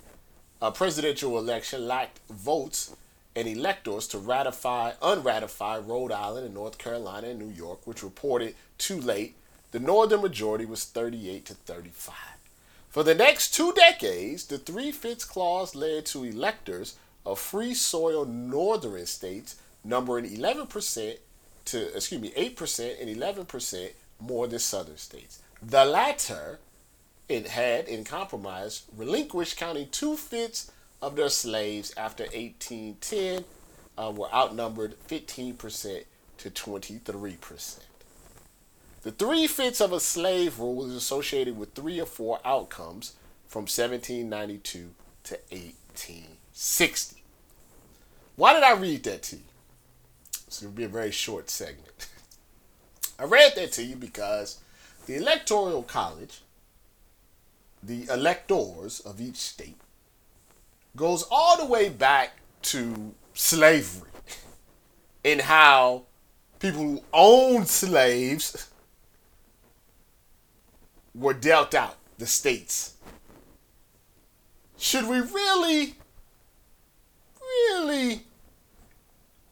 a 0.60 0.72
presidential 0.72 1.38
election 1.38 1.86
lacked 1.86 2.18
votes 2.30 2.96
and 3.38 3.46
electors 3.46 4.08
to 4.08 4.18
ratify, 4.18 4.90
unratify 5.00 5.86
Rhode 5.86 6.10
Island 6.10 6.44
and 6.44 6.54
North 6.54 6.76
Carolina 6.76 7.28
and 7.28 7.38
New 7.38 7.54
York, 7.54 7.86
which 7.86 8.02
reported 8.02 8.56
too 8.78 9.00
late. 9.00 9.36
The 9.70 9.78
northern 9.78 10.22
majority 10.22 10.64
was 10.64 10.84
38 10.84 11.46
to 11.46 11.54
35. 11.54 12.16
For 12.88 13.04
the 13.04 13.14
next 13.14 13.54
two 13.54 13.72
decades, 13.74 14.46
the 14.46 14.58
three 14.58 14.90
fifths 14.90 15.24
clause 15.24 15.76
led 15.76 16.04
to 16.06 16.24
electors 16.24 16.96
of 17.24 17.38
free 17.38 17.74
soil 17.74 18.24
northern 18.24 19.06
states 19.06 19.54
numbering 19.84 20.24
11% 20.24 21.18
to, 21.66 21.96
excuse 21.96 22.20
me, 22.20 22.32
8% 22.36 23.00
and 23.00 23.16
11% 23.16 23.90
more 24.18 24.48
than 24.48 24.58
southern 24.58 24.96
states. 24.96 25.42
The 25.62 25.84
latter 25.84 26.58
it 27.28 27.46
had, 27.46 27.86
in 27.86 28.02
compromise, 28.02 28.82
relinquished 28.96 29.56
counting 29.56 29.90
two 29.90 30.16
fifths 30.16 30.72
of 31.00 31.16
their 31.16 31.28
slaves 31.28 31.92
after 31.96 32.24
1810 32.24 33.44
uh, 33.96 34.12
were 34.14 34.32
outnumbered 34.32 34.96
15% 35.08 36.04
to 36.38 36.50
23%. 36.50 37.78
The 39.02 39.12
three 39.12 39.46
fifths 39.46 39.80
of 39.80 39.92
a 39.92 40.00
slave 40.00 40.58
rule 40.58 40.84
is 40.86 40.94
associated 40.94 41.56
with 41.56 41.74
three 41.74 42.00
or 42.00 42.06
four 42.06 42.40
outcomes 42.44 43.14
from 43.46 43.62
1792 43.62 44.90
to 45.24 45.34
1860. 45.50 47.22
Why 48.36 48.54
did 48.54 48.62
I 48.62 48.72
read 48.72 49.04
that 49.04 49.22
to 49.24 49.36
you? 49.36 49.42
It's 50.46 50.60
going 50.60 50.72
to 50.72 50.76
be 50.76 50.84
a 50.84 50.88
very 50.88 51.10
short 51.10 51.50
segment. 51.50 52.08
I 53.18 53.24
read 53.24 53.52
that 53.56 53.72
to 53.72 53.82
you 53.82 53.96
because 53.96 54.58
the 55.06 55.16
Electoral 55.16 55.82
College 55.82 56.40
the 57.82 58.08
electors 58.12 59.00
of 59.00 59.20
each 59.20 59.36
state 59.36 59.76
goes 60.96 61.24
all 61.30 61.56
the 61.56 61.66
way 61.66 61.88
back 61.88 62.38
to 62.62 63.14
slavery 63.34 64.08
and 65.24 65.40
how 65.40 66.04
people 66.58 66.80
who 66.80 67.02
owned 67.12 67.68
slaves 67.68 68.68
were 71.14 71.34
dealt 71.34 71.74
out 71.74 71.96
the 72.18 72.26
states. 72.26 72.94
Should 74.76 75.08
we 75.08 75.20
really, 75.20 75.94
really 77.40 78.22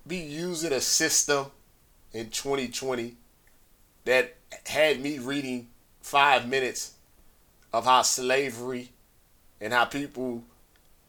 be 0.06 0.18
using 0.18 0.72
a 0.72 0.80
system 0.80 1.46
in 2.12 2.30
2020 2.30 3.16
that 4.04 4.36
had 4.66 5.00
me 5.00 5.18
reading 5.18 5.68
five 6.00 6.48
minutes 6.48 6.94
of 7.72 7.84
how 7.84 8.02
slavery 8.02 8.92
and 9.60 9.72
how 9.72 9.84
people 9.84 10.44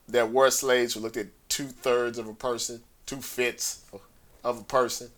that 0.08 0.32
were 0.32 0.50
slaves 0.50 0.94
who 0.94 1.00
looked 1.00 1.16
at 1.16 1.26
two 1.48 1.66
thirds 1.66 2.18
of 2.18 2.26
a 2.26 2.34
person, 2.34 2.82
two 3.06 3.20
fifths 3.20 3.82
of 4.42 4.60
a 4.60 4.64
person, 4.64 5.10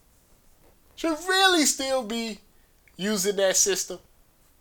should 0.97 1.17
really 1.29 1.65
still 1.65 2.03
be 2.03 2.39
using 2.97 3.37
that 3.37 3.57
system. 3.57 3.99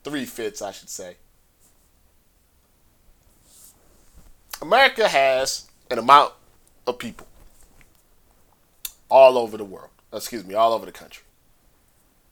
Three 0.04 0.26
fifths, 0.26 0.62
I 0.62 0.72
should 0.72 0.90
say. 0.90 1.18
America 4.62 5.08
has 5.08 5.68
an 5.90 5.98
amount 5.98 6.34
of 6.86 7.00
people 7.00 7.28
all 9.10 9.38
over 9.38 9.58
the 9.58 9.66
world, 9.66 9.90
excuse 10.14 10.46
me, 10.46 10.54
all 10.54 10.74
over 10.74 10.86
the 10.86 10.92
country, 10.92 11.24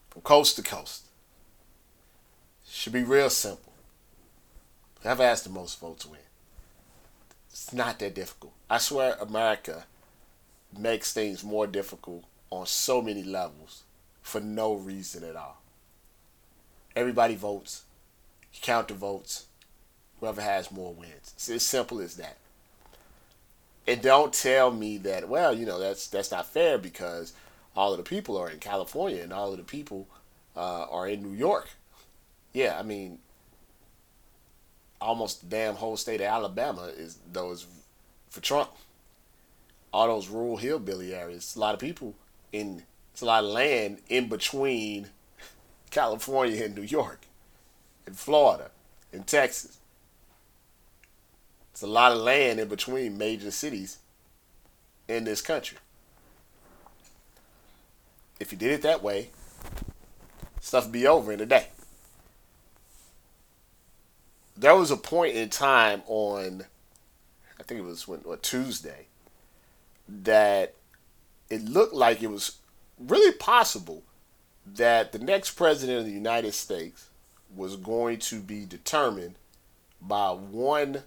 from 0.09 0.21
coast 0.21 0.55
to 0.57 0.61
coast. 0.61 1.03
Should 2.69 2.93
be 2.93 3.03
real 3.03 3.29
simple. 3.29 3.73
I've 5.03 5.21
asked 5.21 5.45
the 5.45 5.49
most 5.49 5.79
votes 5.79 6.05
win. 6.05 6.19
It's 7.57 7.73
not 7.73 7.97
that 7.99 8.13
difficult. 8.13 8.53
I 8.69 8.77
swear 8.77 9.17
America 9.19 9.85
makes 10.77 11.11
things 11.11 11.43
more 11.43 11.65
difficult 11.65 12.23
on 12.51 12.67
so 12.67 13.01
many 13.01 13.23
levels 13.23 13.83
for 14.21 14.39
no 14.39 14.75
reason 14.75 15.23
at 15.23 15.35
all. 15.35 15.59
Everybody 16.95 17.35
votes. 17.35 17.83
You 18.53 18.59
count 18.61 18.89
the 18.89 18.93
votes. 18.93 19.47
Whoever 20.19 20.39
has 20.39 20.71
more 20.71 20.93
wins. 20.93 21.33
It's 21.35 21.49
as 21.49 21.63
simple 21.63 21.99
as 21.99 22.15
that. 22.17 22.37
And 23.87 24.03
don't 24.03 24.33
tell 24.33 24.71
me 24.71 24.99
that, 24.99 25.27
well, 25.27 25.53
you 25.57 25.65
know, 25.65 25.79
that's 25.79 26.07
that's 26.07 26.31
not 26.31 26.45
fair 26.45 26.77
because 26.77 27.33
all 27.75 27.91
of 27.91 27.97
the 27.97 28.03
people 28.03 28.37
are 28.37 28.51
in 28.51 28.59
California 28.59 29.23
and 29.23 29.33
all 29.33 29.51
of 29.51 29.57
the 29.57 29.63
people 29.63 30.07
uh, 30.55 30.85
are 30.91 31.07
in 31.07 31.23
New 31.23 31.35
York. 31.35 31.69
Yeah, 32.53 32.77
I 32.79 32.83
mean, 32.83 33.17
almost 34.99 35.41
the 35.41 35.47
damn 35.47 35.75
whole 35.75 35.97
state 35.97 36.21
of 36.21 36.27
Alabama 36.27 36.83
is 36.95 37.17
those 37.31 37.65
for 38.29 38.41
Trump. 38.41 38.69
All 39.93 40.07
those 40.07 40.27
rural 40.27 40.57
hillbilly 40.57 41.13
areas. 41.13 41.55
A 41.55 41.59
lot 41.59 41.73
of 41.73 41.79
people 41.79 42.13
in. 42.51 42.83
It's 43.13 43.21
a 43.21 43.25
lot 43.25 43.43
of 43.43 43.49
land 43.49 43.99
in 44.09 44.29
between 44.29 45.09
California 45.91 46.63
and 46.63 46.75
New 46.75 46.83
York, 46.83 47.21
and 48.05 48.15
Florida, 48.15 48.69
and 49.11 49.25
Texas. 49.25 49.77
It's 51.71 51.81
a 51.81 51.87
lot 51.87 52.11
of 52.11 52.19
land 52.19 52.59
in 52.59 52.67
between 52.67 53.17
major 53.17 53.51
cities 53.51 53.99
in 55.07 55.23
this 55.23 55.41
country. 55.41 55.77
If 58.39 58.51
you 58.51 58.57
did 58.57 58.71
it 58.71 58.81
that 58.83 59.01
way, 59.01 59.29
stuff 60.59 60.91
be 60.91 61.07
over 61.07 61.31
in 61.31 61.41
a 61.41 61.45
day 61.45 61.67
there 64.57 64.75
was 64.75 64.91
a 64.91 64.97
point 64.97 65.35
in 65.35 65.49
time 65.49 66.01
on, 66.07 66.65
I 67.59 67.63
think 67.63 67.79
it 67.79 67.83
was 67.83 68.07
when, 68.07 68.19
what, 68.21 68.41
Tuesday, 68.41 69.05
that 70.07 70.73
it 71.49 71.63
looked 71.63 71.93
like 71.93 72.23
it 72.23 72.31
was 72.31 72.57
really 72.97 73.33
possible 73.33 74.03
that 74.65 75.11
the 75.11 75.19
next 75.19 75.51
president 75.51 75.99
of 75.99 76.05
the 76.05 76.11
United 76.11 76.53
States 76.53 77.09
was 77.55 77.75
going 77.75 78.17
to 78.19 78.39
be 78.41 78.65
determined 78.65 79.35
by 80.01 80.31
one 80.31 81.03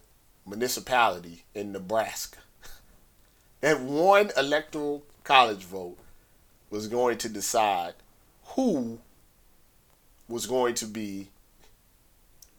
municipality 0.47 1.45
in 1.55 1.73
Nebraska. 1.73 2.39
and 3.63 3.89
one 3.89 4.31
electoral 4.37 5.03
college 5.25 5.65
vote 5.65 5.99
was 6.71 6.87
going 6.87 7.19
to 7.19 7.29
decide 7.29 7.95
who 8.55 8.99
was 10.29 10.47
going 10.47 10.75
to 10.75 10.87
be 10.87 11.29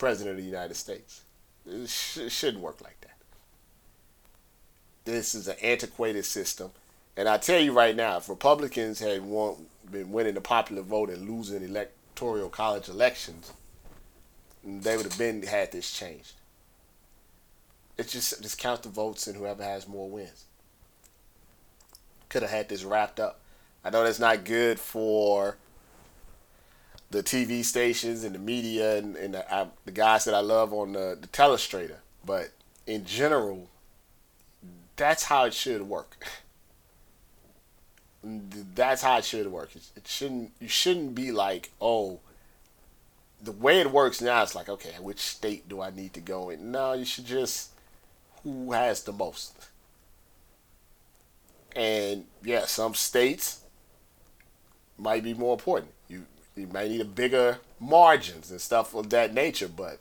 president 0.01 0.31
of 0.31 0.43
the 0.43 0.49
United 0.49 0.73
States. 0.73 1.21
It, 1.63 1.87
sh- 1.87 2.27
shouldn't 2.27 2.63
work 2.63 2.81
like 2.81 2.99
that. 3.01 3.17
This 5.05 5.35
is 5.35 5.47
an 5.47 5.57
antiquated 5.61 6.25
system. 6.25 6.71
And 7.15 7.29
I 7.29 7.37
tell 7.37 7.59
you 7.59 7.71
right 7.71 7.95
now, 7.95 8.17
if 8.17 8.27
Republicans 8.27 8.99
had 8.99 9.21
won, 9.21 9.67
been 9.91 10.11
winning 10.11 10.33
the 10.33 10.41
popular 10.41 10.81
vote 10.81 11.11
and 11.11 11.29
losing 11.29 11.61
electoral 11.61 12.49
college 12.49 12.89
elections, 12.89 13.53
they 14.63 14.97
would 14.97 15.05
have 15.05 15.19
been 15.19 15.43
had 15.43 15.71
this 15.71 15.91
changed. 15.91 16.33
It's 17.95 18.11
just 18.11 18.41
just 18.41 18.57
count 18.57 18.81
the 18.81 18.89
votes 18.89 19.27
and 19.27 19.37
whoever 19.37 19.61
has 19.61 19.87
more 19.87 20.09
wins. 20.09 20.45
Could 22.27 22.41
have 22.41 22.49
had 22.49 22.69
this 22.69 22.83
wrapped 22.83 23.19
up. 23.19 23.39
I 23.85 23.91
know 23.91 24.03
that's 24.03 24.17
not 24.17 24.45
good 24.45 24.79
for 24.79 25.57
the 27.11 27.21
TV 27.21 27.63
stations 27.63 28.23
and 28.23 28.33
the 28.33 28.39
media 28.39 28.97
and, 28.97 29.15
and 29.17 29.33
the, 29.33 29.53
I, 29.53 29.67
the 29.85 29.91
guys 29.91 30.25
that 30.25 30.33
I 30.33 30.39
love 30.39 30.73
on 30.73 30.93
the, 30.93 31.17
the 31.19 31.27
telestrator, 31.27 31.97
but 32.25 32.51
in 32.87 33.05
general, 33.05 33.69
that's 34.95 35.25
how 35.25 35.45
it 35.45 35.53
should 35.53 35.83
work. 35.83 36.25
that's 38.23 39.01
how 39.01 39.17
it 39.17 39.25
should 39.25 39.47
work. 39.47 39.75
It, 39.75 39.83
it 39.95 40.07
shouldn't. 40.07 40.51
You 40.59 40.67
shouldn't 40.67 41.15
be 41.15 41.31
like, 41.31 41.71
oh, 41.81 42.19
the 43.41 43.51
way 43.51 43.79
it 43.79 43.91
works 43.91 44.21
now. 44.21 44.43
It's 44.43 44.55
like, 44.55 44.69
okay, 44.69 44.95
which 44.99 45.19
state 45.19 45.67
do 45.67 45.81
I 45.81 45.89
need 45.89 46.13
to 46.13 46.21
go 46.21 46.49
in? 46.49 46.71
No, 46.71 46.93
you 46.93 47.05
should 47.05 47.25
just 47.25 47.71
who 48.43 48.71
has 48.71 49.03
the 49.03 49.13
most. 49.13 49.53
And 51.75 52.25
yeah, 52.43 52.65
some 52.65 52.93
states 52.95 53.61
might 54.97 55.23
be 55.23 55.33
more 55.33 55.53
important. 55.53 55.91
You 56.61 56.67
might 56.67 56.91
need 56.91 57.01
a 57.01 57.05
bigger 57.05 57.57
margins 57.79 58.51
and 58.51 58.61
stuff 58.61 58.93
of 58.93 59.09
that 59.09 59.33
nature, 59.33 59.67
but 59.67 59.97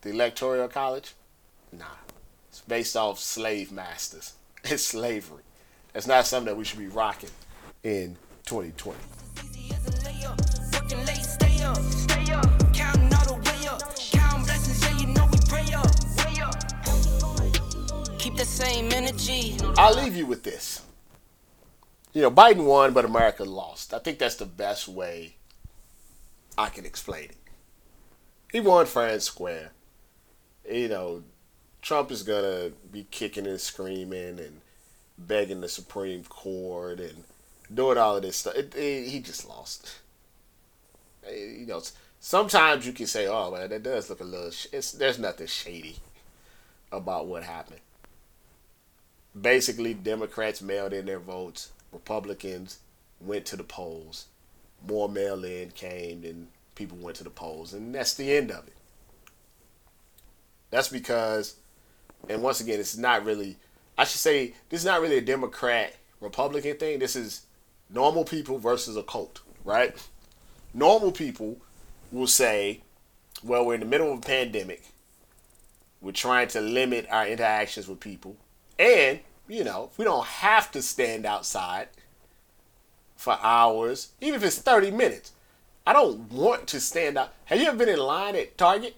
the 0.00 0.10
electoral 0.10 0.66
college, 0.66 1.14
nah. 1.70 1.84
It's 2.48 2.60
based 2.62 2.96
off 2.96 3.20
slave 3.20 3.70
masters. 3.70 4.32
It's 4.64 4.82
slavery. 4.82 5.44
That's 5.92 6.08
not 6.08 6.26
something 6.26 6.52
that 6.52 6.58
we 6.58 6.64
should 6.64 6.80
be 6.80 6.88
rocking 6.88 7.30
in 7.84 8.16
2020. 8.46 8.98
Keep 18.18 18.36
the 18.36 18.44
same 18.44 18.90
energy. 18.90 19.56
I'll 19.78 19.94
leave 19.94 20.16
you 20.16 20.26
with 20.26 20.42
this. 20.42 20.82
You 22.12 22.22
know, 22.22 22.30
Biden 22.32 22.64
won, 22.64 22.92
but 22.92 23.04
America 23.04 23.44
lost. 23.44 23.94
I 23.94 24.00
think 24.00 24.18
that's 24.18 24.34
the 24.34 24.46
best 24.46 24.88
way 24.88 25.36
I 26.58 26.68
can 26.68 26.86
explain 26.86 27.24
it. 27.24 27.36
He 28.52 28.60
won 28.60 28.86
and 28.94 29.22
square. 29.22 29.72
You 30.70 30.88
know, 30.88 31.22
Trump 31.82 32.10
is 32.10 32.22
gonna 32.22 32.70
be 32.90 33.06
kicking 33.10 33.46
and 33.46 33.60
screaming 33.60 34.38
and 34.38 34.60
begging 35.18 35.60
the 35.60 35.68
Supreme 35.68 36.24
Court 36.24 37.00
and 37.00 37.24
doing 37.72 37.98
all 37.98 38.16
of 38.16 38.22
this 38.22 38.38
stuff. 38.38 38.54
It, 38.54 38.74
it, 38.74 39.08
he 39.08 39.20
just 39.20 39.48
lost. 39.48 39.98
Eh, 41.26 41.58
you 41.60 41.66
know, 41.66 41.82
sometimes 42.20 42.86
you 42.86 42.92
can 42.92 43.06
say, 43.06 43.26
"Oh 43.26 43.50
man, 43.50 43.70
that 43.70 43.82
does 43.82 44.08
look 44.08 44.20
a 44.20 44.24
little." 44.24 44.50
Sh-. 44.50 44.68
It's 44.72 44.92
there's 44.92 45.18
nothing 45.18 45.46
shady 45.46 45.96
about 46.90 47.26
what 47.26 47.42
happened. 47.42 47.80
Basically, 49.38 49.92
Democrats 49.92 50.62
mailed 50.62 50.92
in 50.92 51.06
their 51.06 51.18
votes. 51.18 51.72
Republicans 51.92 52.78
went 53.20 53.44
to 53.46 53.56
the 53.56 53.64
polls. 53.64 54.26
More 54.86 55.08
mail-in 55.08 55.70
came, 55.70 56.24
and 56.24 56.48
people 56.74 56.98
went 56.98 57.16
to 57.18 57.24
the 57.24 57.30
polls, 57.30 57.72
and 57.72 57.94
that's 57.94 58.14
the 58.14 58.36
end 58.36 58.50
of 58.50 58.66
it. 58.66 58.74
That's 60.70 60.88
because 60.88 61.56
and 62.28 62.42
once 62.42 62.60
again, 62.60 62.80
it's 62.80 62.96
not 62.96 63.24
really. 63.24 63.56
I 63.98 64.04
should 64.04 64.20
say 64.20 64.54
this 64.68 64.80
is 64.80 64.86
not 64.86 65.00
really 65.00 65.18
a 65.18 65.22
Democrat 65.22 65.94
Republican 66.20 66.76
thing. 66.76 66.98
This 66.98 67.16
is 67.16 67.46
normal 67.88 68.24
people 68.24 68.58
versus 68.58 68.96
a 68.96 69.02
cult, 69.02 69.40
right? 69.64 69.96
Normal 70.74 71.12
people 71.12 71.58
will 72.12 72.26
say, 72.26 72.82
"Well, 73.42 73.64
we're 73.64 73.74
in 73.74 73.80
the 73.80 73.86
middle 73.86 74.12
of 74.12 74.18
a 74.18 74.22
pandemic. 74.22 74.84
We're 76.00 76.12
trying 76.12 76.48
to 76.48 76.60
limit 76.60 77.06
our 77.10 77.26
interactions 77.26 77.88
with 77.88 78.00
people, 78.00 78.36
and 78.78 79.20
you 79.48 79.62
know, 79.62 79.90
we 79.96 80.04
don't 80.04 80.26
have 80.26 80.70
to 80.72 80.82
stand 80.82 81.24
outside 81.24 81.88
for 83.16 83.38
hours, 83.42 84.12
even 84.20 84.36
if 84.36 84.44
it's 84.44 84.58
thirty 84.58 84.90
minutes. 84.90 85.32
I 85.86 85.92
don't 85.92 86.32
want 86.32 86.66
to 86.68 86.80
stand 86.80 87.16
out. 87.16 87.32
Have 87.46 87.60
you 87.60 87.68
ever 87.68 87.76
been 87.76 87.88
in 87.88 87.98
line 87.98 88.34
at 88.34 88.58
Target? 88.58 88.96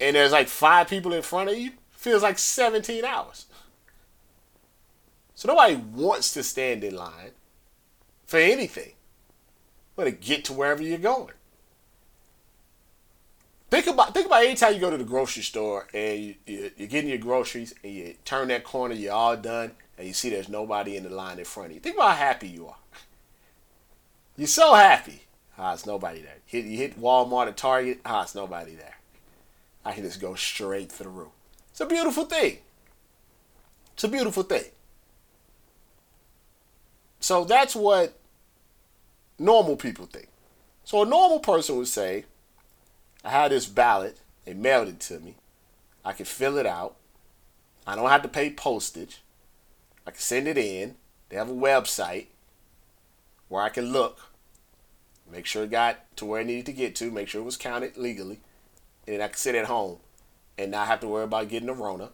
and 0.00 0.16
there's 0.16 0.32
like 0.32 0.48
five 0.48 0.88
people 0.88 1.12
in 1.12 1.22
front 1.22 1.48
of 1.48 1.56
you, 1.56 1.72
feels 1.90 2.22
like 2.22 2.38
17 2.38 3.04
hours. 3.04 3.46
So 5.34 5.48
nobody 5.48 5.76
wants 5.76 6.32
to 6.34 6.42
stand 6.42 6.84
in 6.84 6.96
line 6.96 7.32
for 8.24 8.38
anything 8.38 8.92
but 9.94 10.04
to 10.04 10.10
get 10.10 10.44
to 10.46 10.52
wherever 10.52 10.82
you're 10.82 10.98
going. 10.98 11.32
Think 13.70 13.86
about 13.88 14.14
think 14.14 14.26
about 14.26 14.44
any 14.44 14.54
time 14.54 14.74
you 14.74 14.80
go 14.80 14.90
to 14.90 14.96
the 14.96 15.04
grocery 15.04 15.42
store 15.42 15.88
and 15.92 16.22
you, 16.22 16.34
you, 16.46 16.70
you're 16.76 16.88
getting 16.88 17.10
your 17.10 17.18
groceries 17.18 17.74
and 17.82 17.92
you 17.92 18.14
turn 18.24 18.48
that 18.48 18.64
corner, 18.64 18.94
you're 18.94 19.12
all 19.12 19.36
done, 19.36 19.72
and 19.98 20.06
you 20.06 20.12
see 20.12 20.30
there's 20.30 20.48
nobody 20.48 20.96
in 20.96 21.04
the 21.04 21.10
line 21.10 21.38
in 21.38 21.44
front 21.44 21.70
of 21.70 21.74
you. 21.74 21.80
Think 21.80 21.96
about 21.96 22.16
how 22.16 22.24
happy 22.24 22.48
you 22.48 22.66
are. 22.66 22.76
You're 24.36 24.46
so 24.46 24.74
happy. 24.74 25.22
Ah, 25.58 25.72
it's 25.72 25.86
nobody 25.86 26.20
there. 26.20 26.36
You 26.48 26.62
hit, 26.62 26.70
you 26.70 26.76
hit 26.76 27.00
Walmart 27.00 27.48
or 27.48 27.52
Target. 27.52 28.00
Ah, 28.04 28.22
it's 28.22 28.34
nobody 28.34 28.74
there. 28.74 28.96
I 29.84 29.92
can 29.92 30.02
just 30.04 30.20
go 30.20 30.34
straight 30.34 30.92
through. 30.92 31.30
It's 31.70 31.80
a 31.80 31.86
beautiful 31.86 32.24
thing. 32.24 32.58
It's 33.94 34.04
a 34.04 34.08
beautiful 34.08 34.42
thing. 34.42 34.64
So 37.20 37.44
that's 37.44 37.74
what 37.74 38.18
normal 39.38 39.76
people 39.76 40.06
think. 40.06 40.28
So 40.84 41.02
a 41.02 41.06
normal 41.06 41.40
person 41.40 41.76
would 41.76 41.88
say, 41.88 42.24
I 43.24 43.30
had 43.30 43.50
this 43.50 43.66
ballot, 43.66 44.18
they 44.44 44.54
mailed 44.54 44.88
it 44.88 45.00
to 45.00 45.18
me. 45.18 45.36
I 46.04 46.12
can 46.12 46.26
fill 46.26 46.58
it 46.58 46.66
out. 46.66 46.96
I 47.86 47.96
don't 47.96 48.08
have 48.08 48.22
to 48.22 48.28
pay 48.28 48.50
postage. 48.50 49.22
I 50.06 50.10
can 50.10 50.20
send 50.20 50.48
it 50.48 50.58
in. 50.58 50.96
They 51.28 51.36
have 51.36 51.50
a 51.50 51.54
website 51.54 52.26
where 53.48 53.62
I 53.62 53.68
can 53.68 53.92
look, 53.92 54.32
make 55.30 55.46
sure 55.46 55.64
it 55.64 55.70
got 55.70 56.16
to 56.16 56.24
where 56.24 56.40
it 56.40 56.46
needed 56.46 56.66
to 56.66 56.72
get 56.72 56.94
to, 56.96 57.10
make 57.10 57.28
sure 57.28 57.40
it 57.40 57.44
was 57.44 57.56
counted 57.56 57.96
legally 57.96 58.40
and 59.06 59.14
then 59.14 59.22
I 59.22 59.28
can 59.28 59.36
sit 59.36 59.54
at 59.54 59.66
home 59.66 59.98
and 60.58 60.70
not 60.70 60.88
have 60.88 61.00
to 61.00 61.08
worry 61.08 61.24
about 61.24 61.48
getting 61.48 61.68
a 61.68 61.74
Rona. 61.74 62.10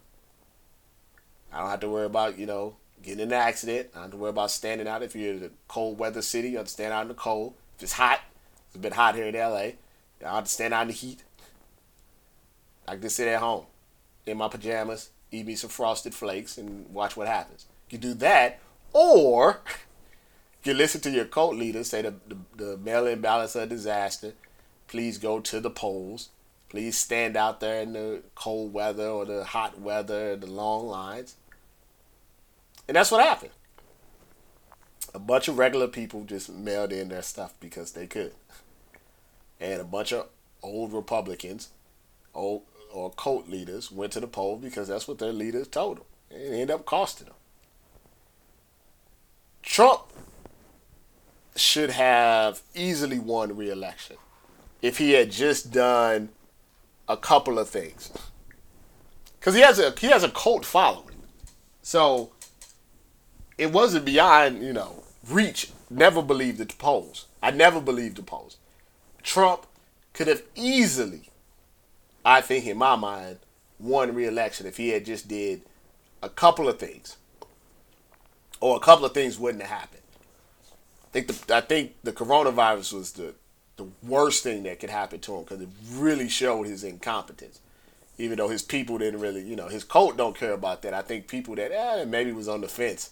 I 1.53 1.61
don't 1.61 1.71
have 1.71 1.81
to 1.81 1.89
worry 1.89 2.07
about, 2.07 2.39
you 2.39 2.47
know, 2.47 2.77
getting 3.03 3.21
in 3.21 3.29
an 3.29 3.35
accident. 3.35 3.89
I 3.93 3.97
don't 3.97 4.03
have 4.03 4.11
to 4.13 4.17
worry 4.19 4.31
about 4.31 4.51
standing 4.51 4.87
out. 4.87 5.03
If 5.03 5.17
you're 5.17 5.35
in 5.35 5.45
a 5.45 5.51
cold 5.69 5.99
weather 5.99 6.23
city, 6.23 6.51
you 6.51 6.57
have 6.59 6.67
to 6.67 6.73
stand 6.73 6.93
out 6.93 7.03
in 7.03 7.09
the 7.09 7.15
cold. 7.15 7.55
If 7.77 7.85
it's 7.85 7.93
hot, 7.93 8.21
it's 8.69 8.77
been 8.77 8.93
hot 8.93 9.15
here 9.15 9.27
in 9.27 9.35
LA. 9.35 9.73
I 10.27 10.35
have 10.35 10.45
to 10.45 10.51
stand 10.51 10.75
out 10.75 10.83
in 10.83 10.89
the 10.89 10.95
heat. 10.95 11.25
I 12.87 12.93
can 12.93 13.03
just 13.03 13.17
sit 13.17 13.29
at 13.29 13.41
home 13.41 13.67
in 14.27 14.37
my 14.37 14.49
pajamas, 14.49 15.11
eat 15.31 15.47
me 15.47 15.55
some 15.57 15.71
frosted 15.71 16.15
flakes, 16.15 16.59
and 16.59 16.89
watch 16.93 17.17
what 17.17 17.29
happens. 17.29 17.67
You 17.93 17.99
do 17.99 18.15
that, 18.15 18.59
or 18.95 19.61
you 20.65 20.73
listen 20.73 21.03
to 21.03 21.11
your 21.11 21.27
cult 21.27 21.57
leaders 21.57 21.91
say 21.91 22.01
the, 22.01 22.15
the, 22.27 22.39
the 22.57 22.77
mail-in 22.79 23.21
ballots 23.21 23.55
are 23.55 23.65
a 23.65 23.67
disaster. 23.67 24.33
Please 24.89 25.19
go 25.19 25.41
to 25.41 25.61
the 25.61 25.69
polls. 25.69 26.31
Please 26.71 26.97
stand 26.97 27.37
out 27.37 27.61
there 27.61 27.83
in 27.83 27.93
the 27.93 28.23
cold 28.35 28.73
weather 28.73 29.07
or 29.07 29.27
the 29.27 29.45
hot 29.45 29.79
weather, 29.79 30.37
the 30.37 30.47
long 30.47 30.87
lines. 30.87 31.37
And 32.89 32.97
that's 32.97 33.11
what 33.11 33.23
happened. 33.23 33.53
A 35.13 35.19
bunch 35.19 35.49
of 35.49 35.59
regular 35.59 35.87
people 35.87 36.25
just 36.25 36.51
mailed 36.51 36.93
in 36.93 37.11
their 37.11 37.21
stuff 37.21 37.53
because 37.61 37.93
they 37.93 38.07
could. 38.07 38.33
And 39.61 39.83
a 39.83 39.85
bunch 39.85 40.15
of 40.15 40.29
old 40.63 40.95
Republicans, 40.95 41.69
old 42.35 42.63
or 42.91 43.11
cult 43.11 43.51
leaders 43.51 43.93
went 43.93 44.13
to 44.13 44.21
the 44.21 44.27
poll 44.27 44.57
because 44.57 44.89
that's 44.89 45.07
what 45.07 45.19
their 45.19 45.33
leaders 45.33 45.69
told 45.69 45.99
them. 45.99 46.05
And 46.31 46.41
it 46.41 46.53
ended 46.53 46.71
up 46.71 46.87
costing 46.87 47.27
them. 47.27 47.37
Trump 49.63 50.03
should 51.57 51.91
have 51.91 52.63
easily 52.75 53.19
won 53.19 53.57
re-election 53.57 54.17
if 54.81 54.99
he 54.99 55.13
had 55.13 55.31
just 55.31 55.71
done 55.71 56.31
a 57.09 57.17
couple 57.17 57.59
of 57.59 57.69
things 57.69 58.11
because 59.39 59.55
he 59.55 59.61
has 59.61 59.79
a 59.81 59.93
he 59.99 60.07
has 60.07 60.23
a 60.23 60.31
cult 60.31 60.65
following, 60.65 61.17
so 61.83 62.31
it 63.59 63.73
wasn't 63.73 64.05
beyond 64.05 64.63
you 64.63 64.73
know 64.73 65.03
reach. 65.29 65.71
Never 65.91 66.23
believed 66.23 66.59
the 66.59 66.67
polls. 66.67 67.27
I 67.43 67.51
never 67.51 67.81
believed 67.81 68.17
the 68.17 68.23
polls. 68.23 68.57
Trump 69.23 69.67
could 70.15 70.27
have 70.27 70.43
easily, 70.55 71.31
I 72.25 72.41
think 72.41 72.67
in 72.67 72.79
my 72.79 72.97
mind, 72.97 73.41
won 73.79 74.15
re-election 74.15 74.67
if 74.67 74.77
he 74.77 74.91
had 74.91 75.05
just 75.05 75.29
did 75.29 75.63
a 76.23 76.29
couple 76.29 76.69
of 76.69 76.79
things, 76.79 77.17
or 78.63 78.77
a 78.77 78.81
couple 78.81 79.05
of 79.05 79.13
things 79.13 79.39
wouldn't 79.39 79.63
have 79.63 79.81
happened. 79.81 80.03
I 81.05 81.11
think 81.11 81.27
the 81.27 81.57
I 81.57 81.61
think 81.61 81.97
the 82.03 82.13
coronavirus 82.13 82.95
was 82.95 83.13
the 83.13 83.35
the 83.77 83.87
worst 84.03 84.43
thing 84.45 84.63
that 84.63 84.81
could 84.81 84.89
happen 84.89 85.19
to 85.21 85.35
him 85.35 85.43
because 85.43 85.61
it 85.61 85.69
really 85.93 86.29
showed 86.29 86.67
his 86.67 86.85
incompetence. 86.85 87.61
Even 88.19 88.39
though 88.39 88.49
his 88.49 88.63
people 88.63 88.99
didn't 88.99 89.21
really, 89.21 89.43
you 89.43 89.57
know, 89.57 89.69
his 89.69 89.85
cult 89.85 90.17
don't 90.17 90.37
care 90.37 90.53
about 90.53 90.83
that. 90.83 90.95
I 90.95 91.03
think 91.03 91.27
people 91.27 91.55
that 91.57 91.73
eh, 91.73 92.05
maybe 92.05 92.31
was 92.31 92.47
on 92.47 92.61
the 92.61 92.69
fence. 92.69 93.11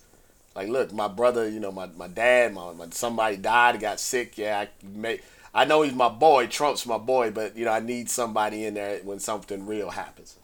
Like, 0.55 0.69
look, 0.69 0.93
my 0.93 1.09
brother, 1.09 1.49
you 1.49 1.59
know, 1.59 1.73
my, 1.73 1.87
my 1.97 2.07
dad, 2.07 2.53
my, 2.53 2.73
my 2.73 2.87
somebody 2.91 3.37
died, 3.37 3.81
got 3.81 3.99
sick. 3.99 4.37
Yeah, 4.37 4.61
I 4.61 4.69
may, 4.85 5.21
I 5.55 5.65
know 5.65 5.83
he's 5.83 5.95
my 5.95 6.11
boy. 6.11 6.47
Trump's 6.47 6.87
my 6.87 6.99
boy, 6.99 7.31
but 7.31 7.57
you 7.57 7.65
know, 7.65 7.73
I 7.73 7.81
need 7.81 8.09
somebody 8.09 8.67
in 8.67 8.75
there 8.75 8.99
when 8.99 9.19
something 9.19 9.67
real 9.67 9.91
happens. 9.91 10.37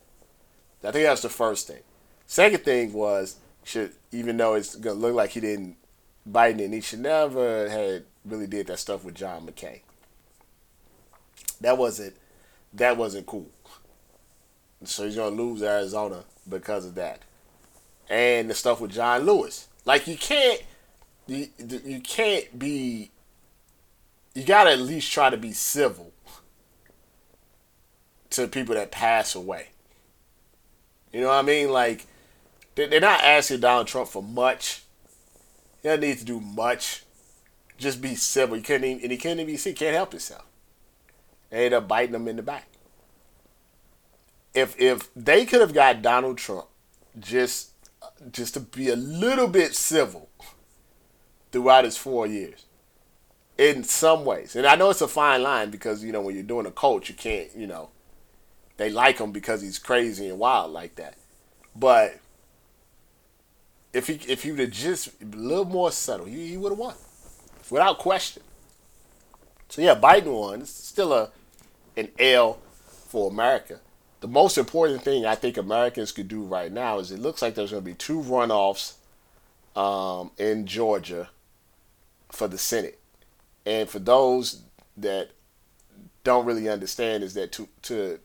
I 0.82 0.90
think 0.90 1.04
that's 1.04 1.22
the 1.22 1.28
first 1.28 1.66
thing. 1.66 1.82
Second 2.26 2.64
thing 2.64 2.92
was 2.92 3.36
should 3.66 3.92
even 4.12 4.36
though 4.36 4.54
it's 4.54 4.76
gonna 4.76 4.98
look 4.98 5.14
like 5.14 5.30
he 5.30 5.40
didn't 5.40 5.76
Biden 6.30 6.64
and 6.64 6.72
he 6.72 6.80
should 6.80 7.00
never 7.00 7.68
had 7.68 8.04
really 8.24 8.46
did 8.46 8.68
that 8.68 8.78
stuff 8.78 9.04
with 9.04 9.14
John 9.14 9.46
McCain. 9.46 9.80
That 11.60 11.76
wasn't 11.76 12.14
that 12.74 12.96
wasn't 12.96 13.26
cool. 13.26 13.50
So 14.84 15.04
he's 15.04 15.16
gonna 15.16 15.34
lose 15.34 15.62
Arizona 15.62 16.24
because 16.48 16.86
of 16.86 16.94
that. 16.94 17.22
And 18.08 18.48
the 18.48 18.54
stuff 18.54 18.80
with 18.80 18.92
John 18.92 19.22
Lewis. 19.22 19.68
Like 19.84 20.06
you 20.06 20.16
can't 20.16 20.62
you, 21.26 21.48
you 21.58 22.00
can't 22.00 22.56
be 22.56 23.10
you 24.34 24.44
gotta 24.44 24.70
at 24.70 24.78
least 24.78 25.10
try 25.10 25.28
to 25.28 25.36
be 25.36 25.52
civil 25.52 26.12
to 28.30 28.46
people 28.46 28.76
that 28.76 28.92
pass 28.92 29.34
away. 29.34 29.70
You 31.12 31.22
know 31.22 31.28
what 31.28 31.34
I 31.34 31.42
mean? 31.42 31.70
Like 31.70 32.06
they're 32.76 33.00
not 33.00 33.24
asking 33.24 33.60
Donald 33.60 33.86
Trump 33.86 34.08
for 34.08 34.22
much. 34.22 34.82
He 35.82 35.88
doesn't 35.88 36.00
need 36.00 36.18
to 36.18 36.24
do 36.24 36.40
much. 36.40 37.04
Just 37.78 38.00
be 38.00 38.14
civil. 38.14 38.56
He 38.56 38.62
can't 38.62 38.84
even, 38.84 39.02
and 39.02 39.12
he 39.12 39.18
couldn't 39.18 39.40
even 39.40 39.56
see. 39.58 39.72
Can't 39.72 39.94
help 39.94 40.12
himself. 40.12 40.44
They 41.50 41.58
ended 41.58 41.74
up 41.74 41.88
biting 41.88 42.14
him 42.14 42.28
in 42.28 42.36
the 42.36 42.42
back. 42.42 42.66
If 44.54 44.78
if 44.80 45.12
they 45.14 45.44
could 45.44 45.60
have 45.60 45.74
got 45.74 46.02
Donald 46.02 46.38
Trump 46.38 46.66
just 47.18 47.70
just 48.30 48.54
to 48.54 48.60
be 48.60 48.88
a 48.88 48.96
little 48.96 49.48
bit 49.48 49.74
civil 49.74 50.28
throughout 51.52 51.84
his 51.84 51.96
four 51.96 52.26
years, 52.26 52.64
in 53.58 53.84
some 53.84 54.24
ways, 54.24 54.56
and 54.56 54.66
I 54.66 54.76
know 54.76 54.90
it's 54.90 55.00
a 55.00 55.08
fine 55.08 55.42
line 55.42 55.70
because 55.70 56.02
you 56.02 56.12
know 56.12 56.20
when 56.20 56.34
you're 56.34 56.44
doing 56.44 56.66
a 56.66 56.70
coach, 56.70 57.08
you 57.08 57.14
can't 57.14 57.54
you 57.54 57.66
know 57.66 57.90
they 58.76 58.90
like 58.90 59.18
him 59.18 59.32
because 59.32 59.62
he's 59.62 59.78
crazy 59.78 60.28
and 60.28 60.38
wild 60.38 60.72
like 60.72 60.96
that, 60.96 61.14
but 61.74 62.18
if 63.96 64.08
he 64.08 64.20
if 64.30 64.42
he 64.42 64.50
would 64.50 64.60
have 64.60 64.70
just 64.70 65.08
a 65.22 65.36
little 65.36 65.64
more 65.64 65.90
subtle, 65.90 66.26
he, 66.26 66.48
he 66.48 66.56
would 66.56 66.72
have 66.72 66.78
won 66.78 66.94
without 67.70 67.98
question. 67.98 68.42
So 69.68 69.82
yeah, 69.82 69.94
Biden 69.94 70.38
won. 70.38 70.60
It's 70.60 70.70
still 70.70 71.12
a 71.12 71.30
an 71.96 72.10
L 72.18 72.58
for 73.08 73.30
America. 73.30 73.80
The 74.20 74.28
most 74.28 74.58
important 74.58 75.02
thing 75.02 75.24
I 75.24 75.34
think 75.34 75.56
Americans 75.56 76.12
could 76.12 76.28
do 76.28 76.42
right 76.42 76.70
now 76.70 76.98
is 76.98 77.10
it 77.10 77.20
looks 77.20 77.40
like 77.40 77.54
there's 77.54 77.70
going 77.70 77.82
to 77.82 77.90
be 77.90 77.94
two 77.94 78.20
runoffs 78.20 78.94
um, 79.74 80.30
in 80.36 80.66
Georgia 80.66 81.30
for 82.30 82.48
the 82.48 82.58
Senate, 82.58 82.98
and 83.64 83.88
for 83.88 83.98
those 83.98 84.62
that 84.96 85.30
don't 86.22 86.44
really 86.44 86.68
understand 86.68 87.22
is 87.22 87.34
that 87.34 87.50
to 87.52 87.68
to 87.82 88.18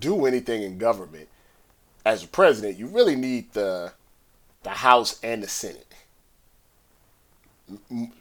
do 0.00 0.24
anything 0.24 0.62
in 0.62 0.78
government 0.78 1.28
as 2.04 2.24
a 2.24 2.28
president, 2.28 2.78
you 2.78 2.86
really 2.86 3.16
need 3.16 3.52
the 3.52 3.92
the 4.62 4.70
House 4.70 5.18
and 5.22 5.42
the 5.42 5.48
Senate. 5.48 5.86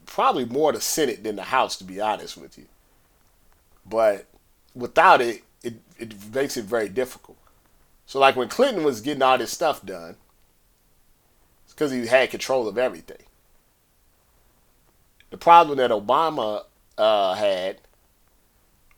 Probably 0.06 0.46
more 0.46 0.72
the 0.72 0.82
Senate 0.82 1.24
than 1.24 1.36
the 1.36 1.44
House, 1.44 1.78
to 1.78 1.84
be 1.84 2.00
honest 2.00 2.38
with 2.38 2.58
you. 2.58 2.66
But 3.86 4.26
without 4.76 5.22
it, 5.22 5.44
it, 5.64 5.76
it 5.98 6.14
makes 6.34 6.58
it 6.58 6.66
very 6.66 6.89
difficult. 6.89 7.38
So, 8.06 8.20
like 8.20 8.36
when 8.36 8.50
Clinton 8.50 8.84
was 8.84 9.02
getting 9.02 9.24
all 9.24 9.38
this 9.38 9.52
stuff 9.52 9.86
done, 9.86 10.16
it's 11.66 11.74
because 11.74 11.92
he 11.92 12.08
had 12.08 12.30
control 12.30 12.68
of 12.68 12.78
everything. 12.78 13.24
The 15.30 15.38
problem 15.38 15.78
that 15.78 15.92
Obama 15.92 16.64
uh, 16.98 17.34
had 17.36 17.78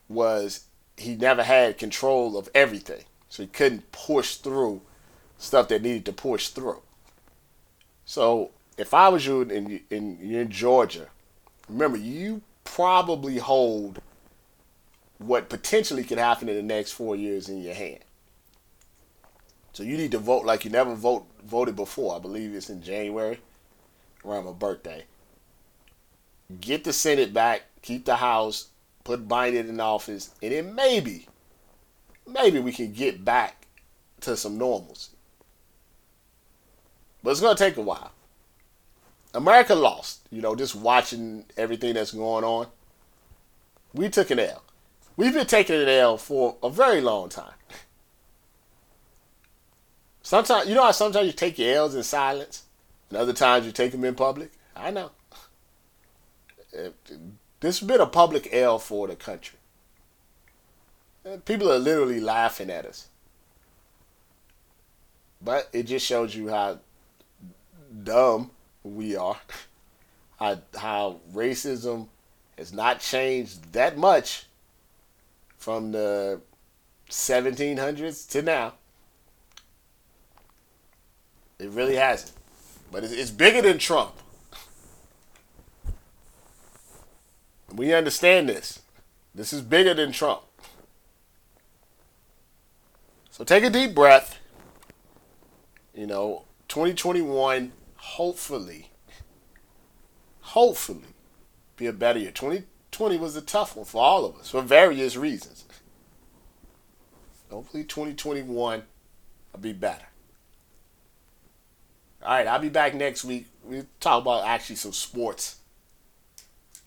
was 0.10 0.66
he 0.98 1.16
never 1.16 1.44
had 1.44 1.78
control 1.78 2.38
of 2.38 2.50
everything. 2.54 3.04
So 3.30 3.44
he 3.44 3.48
couldn't 3.48 3.92
push 3.92 4.36
through 4.36 4.82
stuff 5.38 5.68
that 5.70 5.82
needed 5.82 6.06
to 6.06 6.14
push 6.14 6.50
through. 6.50 6.82
So 8.06 8.52
if 8.78 8.94
I 8.94 9.10
was 9.10 9.26
you 9.26 9.42
in, 9.42 9.82
in, 9.90 10.18
in 10.20 10.50
Georgia, 10.50 11.08
remember 11.70 11.98
you 11.98 12.42
probably 12.64 13.38
hold 13.38 14.02
what 15.18 15.50
potentially 15.50 16.04
could 16.04 16.18
happen 16.18 16.50
in 16.50 16.56
the 16.56 16.64
next 16.64 16.92
four 16.92 17.16
years 17.16 17.50
in 17.50 17.62
your 17.62 17.74
hand. 17.74 18.00
So 19.74 19.84
you 19.84 19.98
need 19.98 20.12
to 20.12 20.20
vote 20.20 20.46
like 20.46 20.66
you 20.66 20.72
never 20.72 20.94
vote 20.94 21.26
voted 21.44 21.76
before. 21.76 22.16
I 22.16 22.20
believe 22.20 22.54
it's 22.54 22.70
in 22.70 22.82
January, 22.82 23.40
around 24.24 24.46
my 24.46 24.52
birthday. 24.52 25.06
Get 26.60 26.84
the 26.84 26.94
Senate 26.94 27.34
back, 27.34 27.64
keep 27.82 28.06
the 28.06 28.18
House, 28.18 28.70
put 29.04 29.28
Biden 29.28 29.68
in 29.68 29.80
office, 29.80 30.32
and 30.44 30.52
then 30.52 30.76
maybe, 30.76 31.28
maybe 32.28 32.60
we 32.60 32.72
can 32.72 32.94
get 32.94 33.26
back 33.26 33.66
to 34.22 34.38
some 34.38 34.58
normalcy. 34.58 35.12
But 37.24 37.32
it's 37.32 37.42
going 37.42 37.56
to 37.56 37.64
take 37.64 37.78
a 37.78 37.82
while. 37.82 38.12
America 39.34 39.74
lost, 39.74 40.28
you 40.30 40.42
know, 40.42 40.56
just 40.56 40.76
watching 40.76 41.46
everything 41.58 41.94
that's 41.94 42.12
going 42.12 42.44
on. 42.44 42.68
We 43.94 44.10
took 44.10 44.30
an 44.30 44.40
L. 44.40 44.64
We've 45.16 45.34
been 45.34 45.48
taking 45.48 45.82
an 45.82 45.88
L 45.88 46.18
for 46.18 46.58
a 46.62 46.70
very 46.70 47.02
long 47.02 47.30
time. 47.30 47.54
Sometimes, 50.22 50.68
you 50.68 50.76
know 50.76 50.84
how 50.84 50.92
sometimes 50.92 51.28
you 51.28 51.34
take 51.34 51.60
your 51.60 51.76
L's 51.76 51.96
in 51.96 52.04
silence, 52.04 52.64
and 53.10 53.18
other 53.18 53.34
times 53.34 53.66
you 53.66 53.72
take 53.72 53.92
them 53.92 54.04
in 54.04 54.16
public? 54.16 54.52
I 54.76 54.92
know. 54.92 55.12
This 56.72 57.80
has 57.80 57.88
been 57.88 58.02
a 58.02 58.06
public 58.06 58.50
L 58.52 58.80
for 58.80 59.08
the 59.08 59.16
country. 59.16 59.60
People 61.46 61.72
are 61.72 61.80
literally 61.80 62.20
laughing 62.20 62.70
at 62.70 62.86
us. 62.86 63.08
But 65.42 65.70
it 65.74 65.84
just 65.84 66.06
shows 66.06 66.36
you 66.36 66.50
how 66.50 66.80
dumb 68.04 68.52
we 68.84 69.16
are, 69.16 69.40
how, 70.40 70.60
how 70.76 71.20
racism 71.34 72.08
has 72.58 72.74
not 72.74 73.00
changed 73.00 73.72
that 73.74 73.98
much 73.98 74.46
from 75.58 75.92
the 75.92 76.42
1700s 77.10 78.30
to 78.30 78.42
now. 78.42 78.74
It 81.60 81.70
really 81.70 81.96
hasn't. 81.96 82.34
But 82.92 83.04
it's, 83.04 83.14
it's 83.14 83.32
bigger 83.32 83.62
than 83.62 83.78
Trump. 83.78 84.14
We 87.74 87.94
understand 87.94 88.50
this. 88.50 88.82
This 89.34 89.54
is 89.54 89.62
bigger 89.62 89.94
than 89.94 90.12
Trump. 90.12 90.42
So 93.32 93.44
take 93.44 93.64
a 93.64 93.70
deep 93.70 93.96
breath. 93.96 94.40
You 95.96 96.06
know, 96.06 96.44
2021 96.68 97.72
hopefully, 98.04 98.90
hopefully, 100.42 101.06
be 101.78 101.88
a 101.88 101.94
better 101.94 102.20
year. 102.20 102.32
2020 102.32 103.18
was 103.18 103.36
a 103.36 103.42
tough 103.42 103.76
one 103.76 103.86
for 103.86 104.04
all 104.04 104.26
of 104.26 104.36
us 104.36 104.50
for 104.52 104.62
various 104.62 105.16
reasons. 105.16 105.66
Hopefully, 107.50 107.84
2021 107.84 108.84
will 109.54 109.60
be 109.60 109.74
better. 109.74 110.06
All 112.22 112.36
right, 112.36 112.48
I'll 112.48 112.60
be 112.60 112.70
back 112.70 112.94
next 112.94 113.24
week. 113.24 113.48
We'll 113.64 113.86
talk 114.00 114.22
about 114.22 114.46
actually 114.46 114.76
some 114.76 114.94
sports 114.94 115.58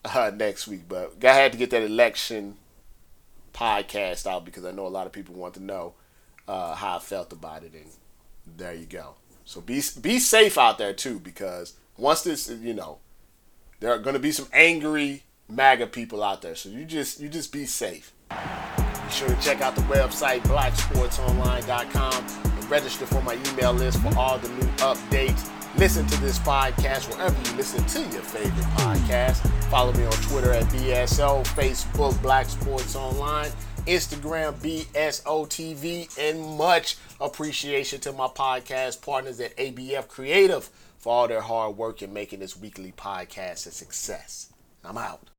uh, 0.05 0.31
next 0.35 0.69
week, 0.69 0.83
but 0.89 1.15
I 1.25 1.33
had 1.33 1.53
to 1.53 1.59
get 1.59 1.71
that 1.71 1.83
election 1.83 2.57
podcast 3.55 4.27
out 4.27 4.45
because 4.45 4.65
I 4.65 4.71
know 4.71 4.87
a 4.87 4.89
lot 4.89 5.07
of 5.07 5.13
people 5.13 5.35
want 5.35 5.55
to 5.55 5.63
know 5.63 5.95
uh, 6.47 6.75
how 6.75 6.97
I 6.97 6.99
felt 7.01 7.33
about 7.33 7.65
it, 7.65 7.73
and 7.75 7.87
there 8.57 8.75
you 8.75 8.87
go. 8.87 9.15
So 9.47 9.61
be 9.61 9.81
be 10.03 10.19
safe 10.19 10.59
out 10.59 10.77
there 10.77 10.93
too, 10.93 11.21
because 11.21 11.75
once 11.97 12.23
this, 12.23 12.51
you 12.51 12.75
know, 12.75 12.99
there 13.81 13.93
are 13.93 13.99
going 13.99 14.15
to 14.15 14.21
be 14.21 14.33
some 14.33 14.49
angry 14.53 15.23
MAGA 15.49 15.87
people 15.87 16.23
out 16.23 16.43
there. 16.43 16.57
So 16.57 16.69
you 16.69 16.85
just 16.85 17.21
you 17.21 17.29
just 17.29 17.53
be 17.53 17.65
safe. 17.65 18.13
Be 18.29 19.13
sure 19.13 19.29
to 19.29 19.41
check 19.41 19.61
out 19.61 19.77
the 19.77 19.83
website 19.83 20.41
blacksportsonline.com 20.43 22.27
and 22.45 22.71
register 22.71 23.07
for 23.07 23.23
my 23.23 23.39
email 23.53 23.73
list 23.73 24.03
for 24.03 24.19
all 24.19 24.37
the 24.39 24.49
new 24.49 24.67
updates. 24.79 25.49
Listen 25.79 26.07
to 26.07 26.21
this 26.21 26.41
podcast 26.41 27.09
wherever 27.15 27.37
you 27.49 27.57
listen 27.57 27.85
to 27.87 28.01
your 28.13 28.23
favorite 28.23 28.67
podcast. 28.79 29.49
Follow 29.71 29.93
me 29.93 30.05
on 30.07 30.13
Twitter 30.13 30.51
at 30.53 30.65
BSO, 30.65 31.45
Facebook 31.49 32.21
Black 32.21 32.47
Sports 32.47 32.97
Online. 32.97 33.51
Instagram, 33.87 34.55
BSOTV, 34.55 36.19
and 36.19 36.59
much 36.59 36.97
appreciation 37.21 38.01
to 38.01 38.13
my 38.13 38.27
podcast 38.27 39.01
partners 39.03 39.41
at 39.41 39.57
ABF 39.57 40.09
Creative 40.09 40.69
for 40.99 41.13
all 41.13 41.29
their 41.29 41.41
hard 41.41 41.77
work 41.77 42.03
in 42.03 42.13
making 42.13 42.41
this 42.41 42.57
weekly 42.57 42.93
podcast 42.93 43.67
a 43.67 43.71
success. 43.71 44.53
I'm 44.85 44.99
out. 44.99 45.36